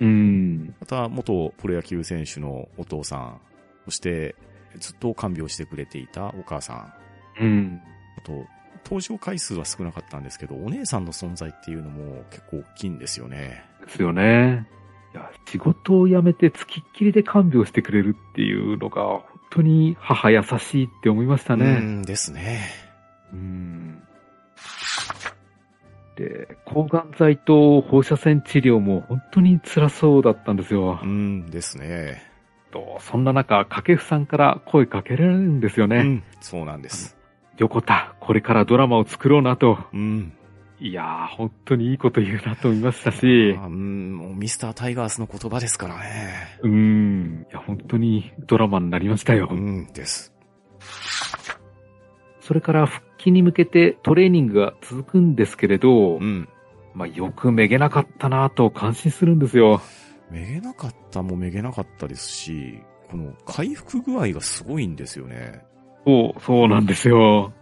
[0.00, 0.74] うん。
[0.80, 3.40] また、元プロ野球選手のお父さん、
[3.84, 4.34] そして、
[4.78, 6.94] ずっと看病してくれていたお母さ
[7.38, 7.80] ん、うん。
[8.16, 8.46] あと、
[8.86, 13.64] 登場回数は少なかったんですけど、お姉さんの存在っていうのも結構大きいんですよね。
[13.84, 14.66] ですよね。
[15.12, 21.80] いや、仕事を辞めて付きっきりで看病してくれるっていうのが、本当に母優しいって思いましたうね。
[21.80, 22.60] んですね。
[23.32, 24.02] うん。
[26.16, 31.06] で、抗がん剤と放射線治療も本当に辛そうだったんですよう。
[31.06, 32.22] んですね。
[32.70, 35.98] とそんな中、掛布さんから声かけられるんですよね。
[35.98, 37.16] うん、そうなんです。
[37.58, 39.78] 横田、これからドラマを作ろうなと。
[39.92, 40.32] うん。
[40.84, 46.58] いやー、本当にいいこと言うなと思いましたし、あうん、もうミスタータイガースの言葉ですからね。
[46.60, 49.48] うーん、いや、本当にドラマになりましたよ。
[49.48, 50.34] うんです。
[52.40, 56.48] それから復帰に向けてトレーニングが続くんですけれど、うん。
[56.94, 59.80] まあ、よくめげなかったなと感心するんですよ。
[60.32, 65.62] めげなかったもめげなかったですし、この回復具合がすごいんですよね。
[66.04, 67.52] そう、そうなんですよ。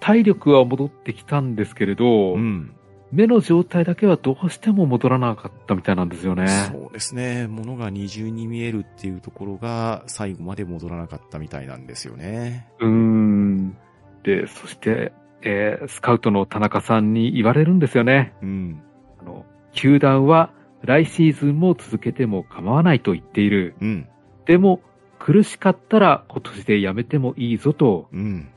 [0.00, 2.72] 体力は戻ってきたんですけれど、うん。
[3.12, 6.48] 目の状態だけはどうしても戻らなかったみたいなんですよね。
[6.48, 7.46] そうですね。
[7.46, 12.68] 物が二重に見えるっていうところが最後まで戻らなかったみたいなんですよね。
[12.80, 13.76] うーん。
[14.24, 15.12] で、そして、
[15.42, 18.34] えースカウトの田中さんに言われるんですよね。
[18.42, 18.82] うん。
[19.20, 20.50] あの、球団は
[20.82, 23.76] 来シーズンも続けても構わないと言っている。
[23.80, 24.08] うん。
[24.46, 24.80] でも、
[25.18, 28.08] 苦しかったら今年でやめてもいいぞと。
[28.12, 28.48] うん。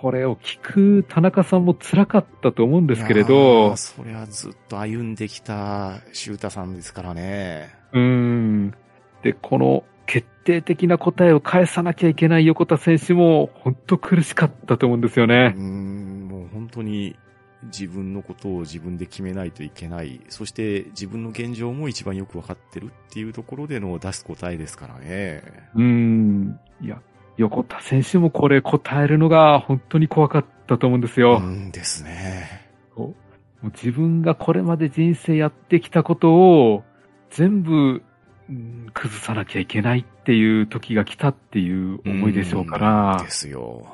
[0.00, 7.74] これを聞く田中さんも辛かったと思うんですけれどー、それはずっと歩んできたシュータさんですからね。
[7.92, 8.74] うーん。
[9.22, 15.48] で、この決定的な答えを返さなきゃいけない横田選手も本当苦しかったと思うんですようね。
[15.50, 17.16] ん、もう本当に
[17.64, 20.20] 自分のことを自分で決めないといけない。
[20.28, 25.42] そして自分の現状も一番よくわかってるっていうところでの出す答えですからね。
[25.74, 26.60] うーん。
[26.80, 27.00] いや、
[27.36, 31.40] 横田選手もこれ答えるのが本当に怖かったと思うんですよ。
[31.42, 32.66] うんですね。
[32.96, 33.14] も
[33.62, 36.84] う自分がこれまで人生やってきたことを
[37.30, 38.02] 全部、
[38.48, 43.30] うん崩さなきゃいけないっていう時が来たっていう思いでしょうからで。
[43.30, 43.84] すよ。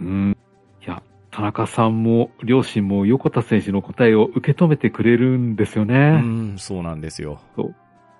[0.00, 0.36] うん。
[0.82, 6.18] いや、田中さんも両親も横田選手の答えを受け止めてくれるんですようね。
[6.18, 7.40] ん、そうなんですよ。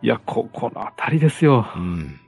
[0.02, 1.66] いや、こ、このあたりですよ。
[1.74, 2.19] うん。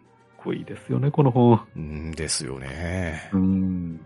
[0.43, 1.61] こいいですよね、この本。
[1.77, 3.31] うんですよね。
[3.33, 3.97] うん。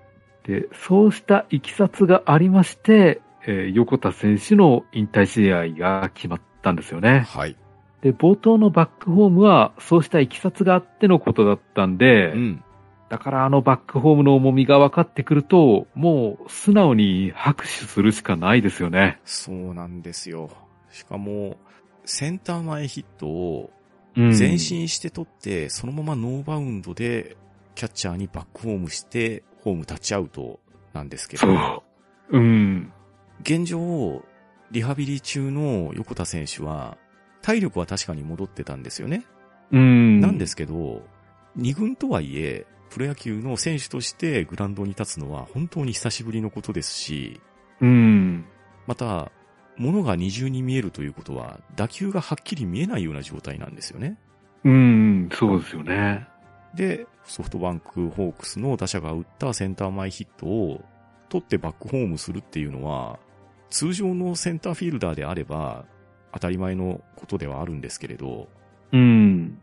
[0.45, 7.21] で、そうしたいきさつがありまして、えー横田選手の引退試合が決まったんですよね。
[7.29, 7.57] はい。
[8.03, 12.63] で、冒頭のバックホームは、そうしたいきさつがあってのことだったんで、うん。
[13.09, 19.21] だからあのバックホームの重みが分かってくると、もう素直に拍手するしかないですよね。
[19.25, 20.51] そうなんですよ。
[20.91, 21.57] しかも、
[22.05, 23.76] センター前ヒットをうん
[24.17, 27.37] 前進して取って、そのままノーバウンドで
[27.75, 30.59] キャッチャーにバックホームして、ホームタッチアウト
[30.95, 31.83] なんですけど、そ
[32.31, 32.39] う。
[32.39, 32.93] うん。
[33.43, 34.25] 現状、
[34.71, 36.97] リハビリ中の横田選手は、
[37.43, 39.25] 体力は確かに戻ってたんですよね。
[39.71, 40.21] うん。
[40.21, 41.03] なんですけど、
[41.55, 47.41] 二軍とはいえ、プロ野球の選手としてグラウンドに立つのは本当に久しぶりのことですし、
[47.81, 48.45] うん。
[48.87, 49.31] また、
[49.79, 54.17] 物が二重に見えるということは、打球がはっきり見えないような状態なんですよね。
[54.65, 56.27] うん、そうですよね。
[56.75, 60.85] で、ソフトバンクホークスの打者が打ったセンター前ヒットを
[61.29, 63.19] 取ってバックホームするっていうのは、
[63.71, 65.87] 通常のセンターフィールダーであれば
[66.33, 68.49] 当たり前のことではあるんですけれど、
[68.93, 69.59] うん。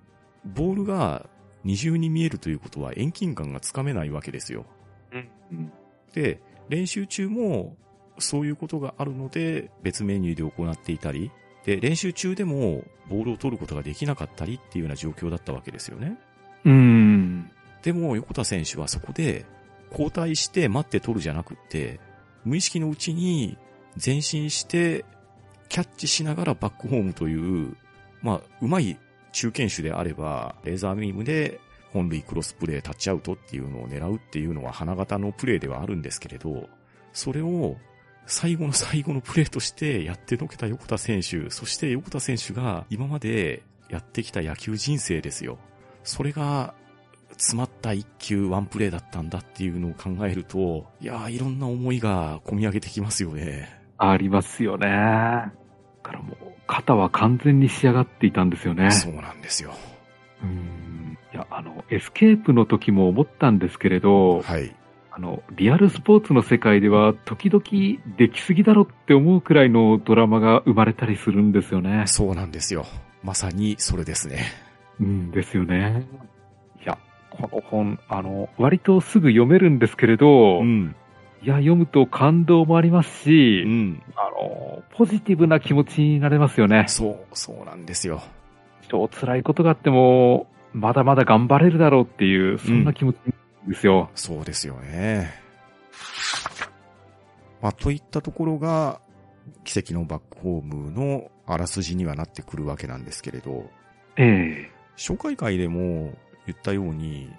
[0.45, 1.29] ボールが
[1.63, 4.65] 二重に見えるということは遠近感がつかめないわけですよ。
[5.11, 5.17] う
[5.55, 5.71] ん。
[6.13, 7.77] で、練習中も
[8.19, 11.31] そういうことがあるので別メニューで行っていたり、
[11.65, 16.17] で、練習中でもボールを取ることができなかったりっていうような状況だったわけですよね。
[16.65, 17.49] うん。
[17.81, 19.45] でも横田選手はそこで
[19.91, 21.99] 交代して待って取るじゃなくって、
[22.45, 23.57] 無意識のうちに
[24.03, 25.05] 前進して
[25.69, 27.75] キャッチしながらバックホームという、
[28.21, 28.97] まあ、うまい
[29.31, 31.59] 中堅手であれば、レーザービームで
[31.91, 36.69] 本塁クロスプレー、タッチアウトっていうのを狙うっていうのは花形のプレーではあるんですけれど、
[37.13, 37.77] それを
[38.25, 45.57] 最後の最後のプレーとしてやってのけた横田選手、そして横田選手が今までやってきた野球人生ですよ。
[46.03, 46.73] それが
[47.31, 53.81] 詰まった一球ワンプレーだったんだっていうのを考えると、いやーいろんな思いが込み上げてきますよね。
[53.97, 54.87] ありますよね。
[54.87, 55.51] だ
[56.01, 56.35] からもう、
[56.67, 58.91] 肩は完全に仕上がっていたんですよね。
[58.91, 59.73] そうなんですよ。
[60.41, 61.17] うん。
[61.33, 64.75] いや、あの、エスケープの時も思ったんですけれど、はい。
[65.15, 72.05] あの、リアルスポーツの世界では、時々できすぎだろって思うくらいのドラマが生まれたりするんですよね。
[72.07, 72.87] そうなんですよ。
[73.21, 74.45] まさにそれですね。
[74.99, 76.07] うんですよね。
[76.83, 76.97] いや、
[77.29, 80.95] この本、あの、割とすぐ読めるんですけれど、ん。
[81.43, 84.03] いや、読むと感動もありますし、うん。
[84.15, 86.85] あの、ポジティブな気持ちになれますよね。
[86.87, 88.23] そう、そうなんですよ。
[88.89, 93.17] 超辛いことがあっても、まだまだ頑張れるだろうっていう、そんな気持ち
[93.67, 94.09] ですよ。
[94.15, 95.33] そうですよね。
[97.61, 98.99] まあ、といったところが、
[99.63, 103.69] 奇跡のバックホームのあらすじにはなってくるわけなんですけれど、
[104.17, 106.13] ええ紹介会でも
[106.45, 107.31] 言ったように、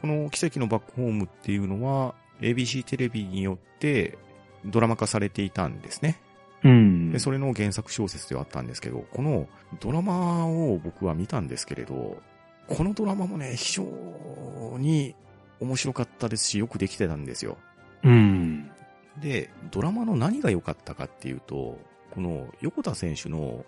[0.00, 4.18] この奇跡のバックホームっていうのは ABC テレビによって
[4.64, 6.18] ドラマ化されていたんですね。
[6.62, 7.12] うん。
[7.12, 9.48] で、それの原作小説ではあったんですけど、この
[9.80, 12.16] ドラマを僕は見たんですけれど、
[12.68, 15.14] このドラマもね、非常に
[15.60, 17.58] 面白かったですし、よくできてたんですよ。
[18.02, 18.70] うん。
[19.20, 21.78] で、ドラマの何が良かったかっていうと、
[22.10, 23.64] この横田選手の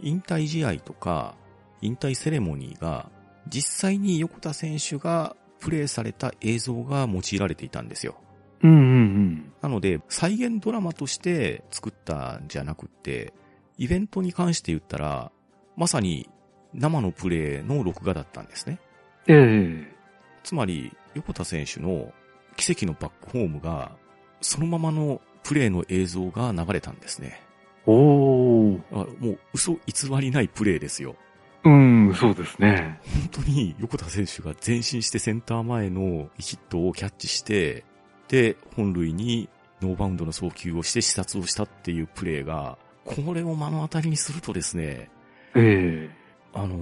[0.00, 1.34] 引退試合とか、
[1.80, 3.10] 引退セレモニーが、
[3.48, 8.16] 実際に横田選手がプレイされた映像が用いられていたんですよ。
[8.62, 13.32] うんうんなので、再現ドラマとして作ったんじゃなくって、
[13.78, 15.32] イベントに関して言ったら、
[15.76, 16.28] まさに
[16.74, 18.80] 生のプレイの録画だったんですね。
[19.28, 19.36] うん。
[19.36, 20.00] ええ
[20.42, 22.12] つまり、横田選手の
[22.56, 23.92] 奇跡のバックホームが、
[24.40, 27.42] そのままのプレイの映像が流れたんですね。
[27.86, 28.80] おー。
[28.92, 31.16] あもう嘘偽りないプレイですよ。
[31.64, 33.00] うん、そうですね。
[33.32, 37.84] 本当に横田選手が前進してセンター前のヒットをキャッチして、
[38.28, 39.48] で、本塁に
[39.82, 45.10] ノーバウンドの送球をして視察をしたっていうプレイが、これを目の当たりにするとですね、
[45.54, 46.10] ええ
[46.54, 46.76] あの、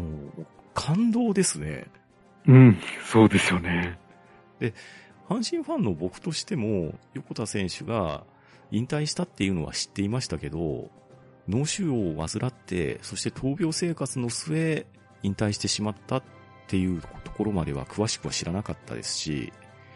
[0.74, 1.86] 感動ですね。
[2.46, 3.98] うん、そうですよね。
[5.28, 8.24] 阪神ファンの僕としても、横田選手が
[8.70, 10.90] 引退したっていうのは知っていましたけど、
[11.48, 14.86] 脳腫瘍を患って、そして闘病生活の末、
[15.22, 16.22] 引退してしまったっ
[16.66, 19.52] ていうところまでは詳しくは知らなかったですし、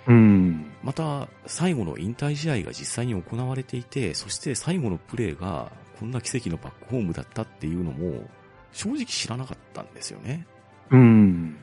[0.06, 0.72] うん。
[0.82, 8.28] また、最後の引退試合が実際に行われていて、そして最後のプレーが、こんな奇跡のバックホームだったっていうのも、
[8.72, 10.46] 正直知らなかったんですよね。
[10.90, 11.56] うん。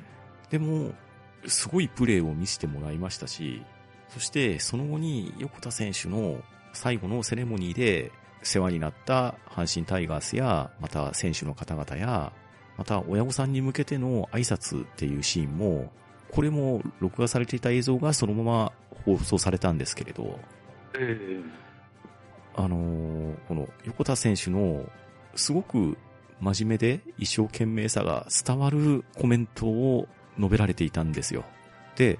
[0.49, 0.93] でも、
[1.47, 3.63] すごいプレーを見せてもらいましたし、
[4.09, 6.41] そしてその後に横田選手の
[6.73, 8.11] 最後のセレモニーで
[8.41, 12.31] 世話になった阪神タイガースや、また選手の方々や、
[12.77, 15.91] また親御さんに向けての挨拶っていうシーンも、
[16.31, 18.71] これも録画されていた映像がそのまま
[19.05, 20.39] 放送されたんですけれど、
[20.95, 21.41] え
[22.55, 24.85] あのーこの横田選手の
[25.35, 25.97] すごく
[26.39, 30.07] 真面目で一生懸命さが伝わるコメントを
[30.39, 31.43] 述べられていたんですよ。
[31.95, 32.17] で、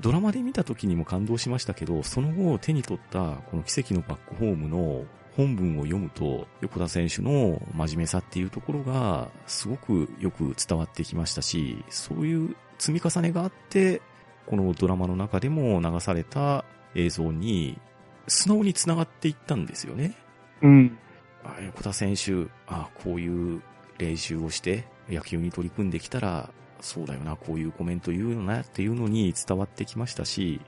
[0.00, 5.04] ドラマで見た時にも感動しましたけど、その後手に取ったこの奇跡のバックホームの
[5.36, 14.02] 本文を読むと、横田選手の真面目さっていうところがすごくよく伝わってきましたし、そういう積み重ねがあって、
[14.46, 16.64] このドラマの中でも流された
[16.94, 17.78] 映像に
[18.26, 20.16] 素直に繋がっていったんですよね。
[20.62, 20.98] うん。
[21.44, 23.62] あ横田選手、あこういう
[23.98, 26.50] 練習をして野球に取り組んできたら、
[26.82, 30.60] そうだよな、こういうコメント言うのなっていうのに伝わってきましたし、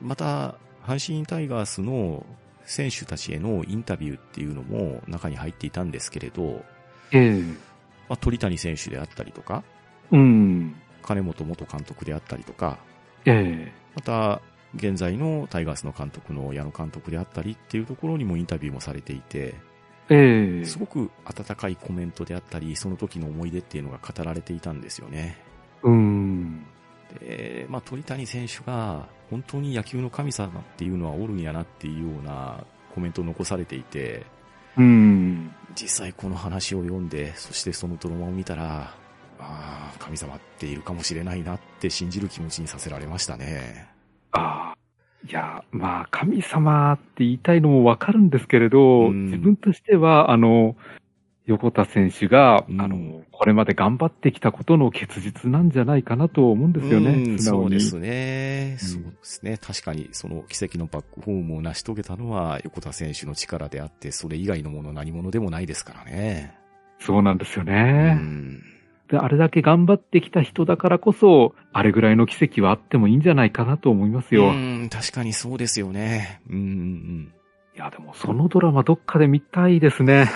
[0.00, 0.56] また、
[0.86, 2.24] 阪神タイガースの
[2.64, 6.64] 選手たちへのインタビューっていうのも中に入っていたんですけれど、
[7.12, 7.40] ええ
[8.08, 9.62] まあ、鳥谷選手であったりとか、
[10.10, 10.74] うん。
[11.02, 12.78] 金本元監督であったりとか、
[13.24, 14.42] ええまた、
[14.74, 19.54] 現在のタイガースの監督の矢野監督であったりっていうところにもインタビューもされていて、
[20.08, 25.51] ええすごく温かいコメントであったり、その時の思い出っていうのが語られていたんですよね。
[25.82, 26.64] うん。
[27.20, 32.64] で、まあ、鳥谷選手が本当に野球の神様っていうのはおるんやなっていうような
[32.94, 34.24] コメントを残されていて、
[34.76, 35.54] うん。
[35.74, 38.94] 実際この話を読んで、そしてそのドラマを見たら、
[39.38, 43.88] ああ、神様っているかもしれないなって信じる気持ちにさせられましたね。
[44.32, 44.78] ああ。
[45.28, 50.76] いや、まあ、神様って言いたいのもわかるんですけれど、うん自分としては、あの、
[51.46, 57.34] 横田選手が、うんあの、これまで頑張ってきたことの結実なんじゃないかなと思うんですよね。
[57.34, 59.58] うそうですね、うんそうですね。
[59.58, 66.54] 確かにその奇跡のバックホームを成し遂げたのは横田選手の力であって、それ以外のもの何者でもないですからね。
[67.00, 68.14] そうなんですようね。
[68.14, 68.62] ん
[69.10, 74.50] で、あれだけ頑張ってきた人だからこそ、あれぐらいの奇跡はあってもいいんじゃないかなと思いますよ。
[74.50, 76.40] うん、確かにそうですよね。
[76.48, 77.34] うんうんうん。
[77.74, 80.28] いや、でもそのドラマどっかで見たいですね。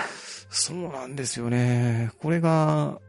[0.49, 2.11] そうなんですよね。
[2.19, 2.99] これが、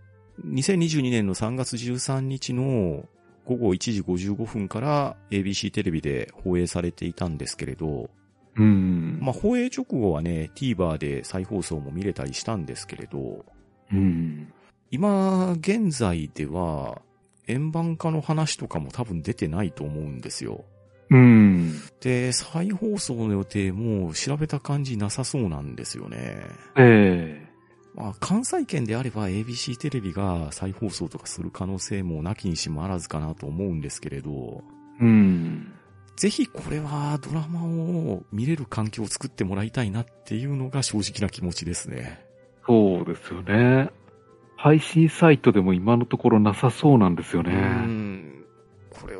[0.44, 3.04] 2022年の3月13日の
[3.44, 8.10] 午後1時55分から ABC テレビで放映されていたんですけれど、
[8.56, 9.18] うん。
[9.20, 13.44] まあ、放映直後はね、TVer で再放送も見れたりしたんですけれど、
[13.92, 14.52] うん。
[14.90, 17.00] 今現在では、
[17.46, 20.64] 円盤化の話とかも多分出てないと思うんですよ。
[21.10, 21.80] うん。
[22.00, 26.42] で、再放送の予定も調べた感じなさそうなんですよね。
[26.76, 27.48] ええ
[27.94, 34.62] まあ、関西圏であれば ABC テレビが再放送とかする可能性もなきにしもあらずかなと思うんですけれど、
[35.00, 35.72] うん。
[36.16, 42.20] ぜひこれはドラマを見れる環境を作ってもらいたいなっていうのが正直な気持ちですね。
[42.66, 43.90] そうですよね。
[44.56, 47.54] 配信サイトでも今のところなさそうなんですようね。
[47.54, 48.27] ん。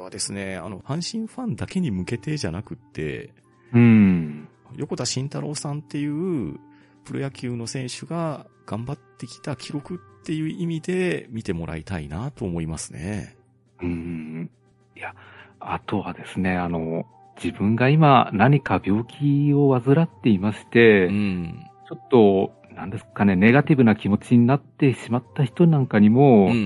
[0.09, 3.30] はですね、あの、阪神ファンだけに向けてじゃなくって、
[3.72, 4.48] うん。
[4.76, 6.59] 横田慎太郎さんっていう
[7.04, 13.36] プロ野球の選手が頑張ってきた記録っていう意味で見てもらいたいなと思いますね。
[13.82, 14.50] うん。
[14.96, 15.14] いや、
[15.61, 17.04] あとはですね、あの、
[17.42, 21.64] 自分が今何か病気を患っていまして、うん。
[21.88, 26.57] ちょっと、なんですかね、ネガティブな気持ちになってしまった人なんかにも、うんうんう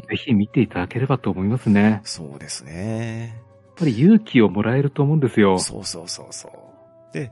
[0.00, 0.02] ん。
[0.08, 1.82] ぜひ見ていただければと思いますね。
[1.82, 3.40] やっそうですね。
[3.76, 5.58] ぱり勇気をもらえると思うんですよ。
[5.58, 7.14] そうそうそうそう。
[7.14, 7.30] で、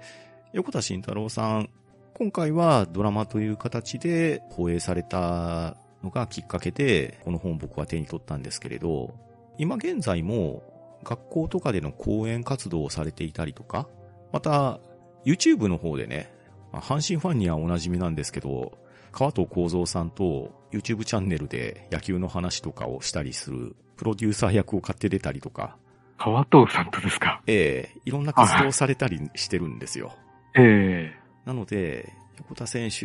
[0.52, 1.70] 横田慎太郎さん、
[2.14, 9.14] 今回はドラマという形で放映されたのがきっかけで、この本僕は手に取ったんですけれど、
[9.58, 10.62] 今現在も
[11.04, 13.88] 学校とかでの講演活動をされていたりとか、
[14.32, 14.80] また
[15.24, 16.39] YouTube の方でね、まあ
[16.72, 18.78] 阪神ファンにはおなじみなんですけど、
[19.12, 25.76] 川藤幸三さんと YouTube チャンネルで野球の話とかをしたりするプロデューサー役を買って出たりとか、
[26.16, 27.42] 川藤さんとですか？
[27.46, 30.12] ええいろんな活動をされたりしてるんですよ。
[30.54, 31.20] ええ。
[31.44, 32.98] なので、横田選手、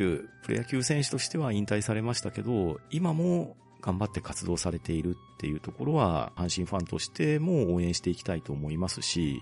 [0.44, 9.42] プロ野球選手としては引退されましたけど、今も頑張って活動されているっていうところは、阪神ファンとしても応援していきたいと思いますし、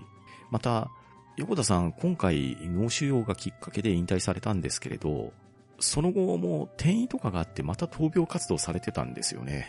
[0.50, 0.90] また、
[1.36, 5.32] 横田さん、今回脳腫瘍がきっかけで引退されたんですけれど、
[5.80, 9.66] その後も転移とかがあってまた闘病活動されてたんですよね。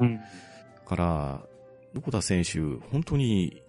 [0.00, 0.16] うん。
[0.16, 0.24] だ
[0.84, 1.40] から、
[1.94, 2.58] 横田選手、
[2.90, 3.62] 本当に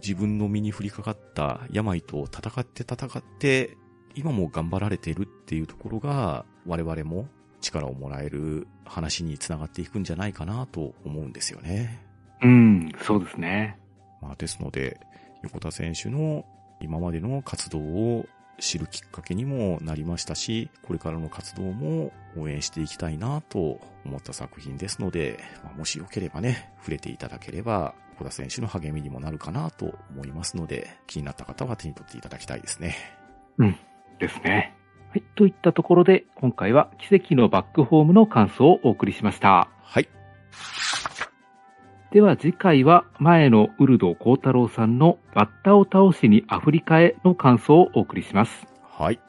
[0.00, 3.76] 自分の身に降りかかった病と戦って戦って、
[4.14, 7.28] 今も頑張られているっていうところが、我々も
[7.60, 12.00] 力をもらえる話につながっていくんじゃないかなと思うんですよね。
[12.42, 13.76] うん、そうですね。
[14.22, 15.00] まあ、ですので、
[15.42, 16.44] 横田選手の
[16.80, 18.26] 今までの活動を
[18.58, 32.96] 知るきっかけにもなりましたし、これからの活動も応援していきたいなと思った作品ですので、まあもしよければね、触れていただければ、横田選手の励みにもなるかなと思いますので、気になった方は手に取っていただきたいですね。
[34.18, 34.74] ですね。
[35.10, 35.22] はい。
[35.34, 39.68] といったところで、今回は奇跡のバックホームの感想をお送りしました。
[39.82, 40.08] はい。
[42.16, 48.66] では次回は前のウルド幸太郎さんのバッタを倒しにアフリカへの感想をお送りします。
[48.82, 49.20] はい。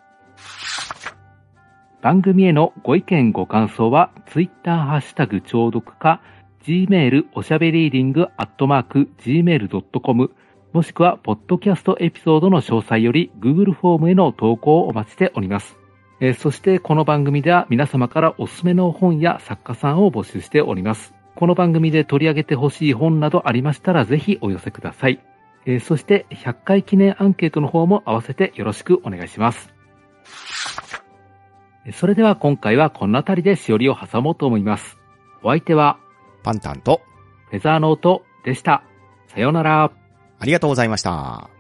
[2.02, 6.22] 番組へのご意見ご感想は、ツイッターハッシュタグ聴読か、
[6.64, 10.32] gmail おしゃべりーディングアットマーク gmail.com
[10.72, 15.76] もしくは、ポッドキャストエピソードの詳細より Google フォームへの投稿をお待ちしております。
[16.22, 21.17] えーそして、この番組では皆様からおすすめの本や作家さんを募集しております。
[21.38, 25.20] この番組で取り上げてほしい本などありましたらぜひお寄せください。
[25.68, 29.72] えーそして、100回記念アンケートの方も合わせてよろしくお願いします。
[31.86, 34.98] えーそれでは今回はこの辺りでしおりを挟もうと思います。
[35.44, 36.00] お相手は、
[36.42, 37.02] パンタンと、
[37.52, 38.82] フェザーノートでした。
[39.28, 39.92] さようなら。
[40.40, 41.52] ありがとうございました。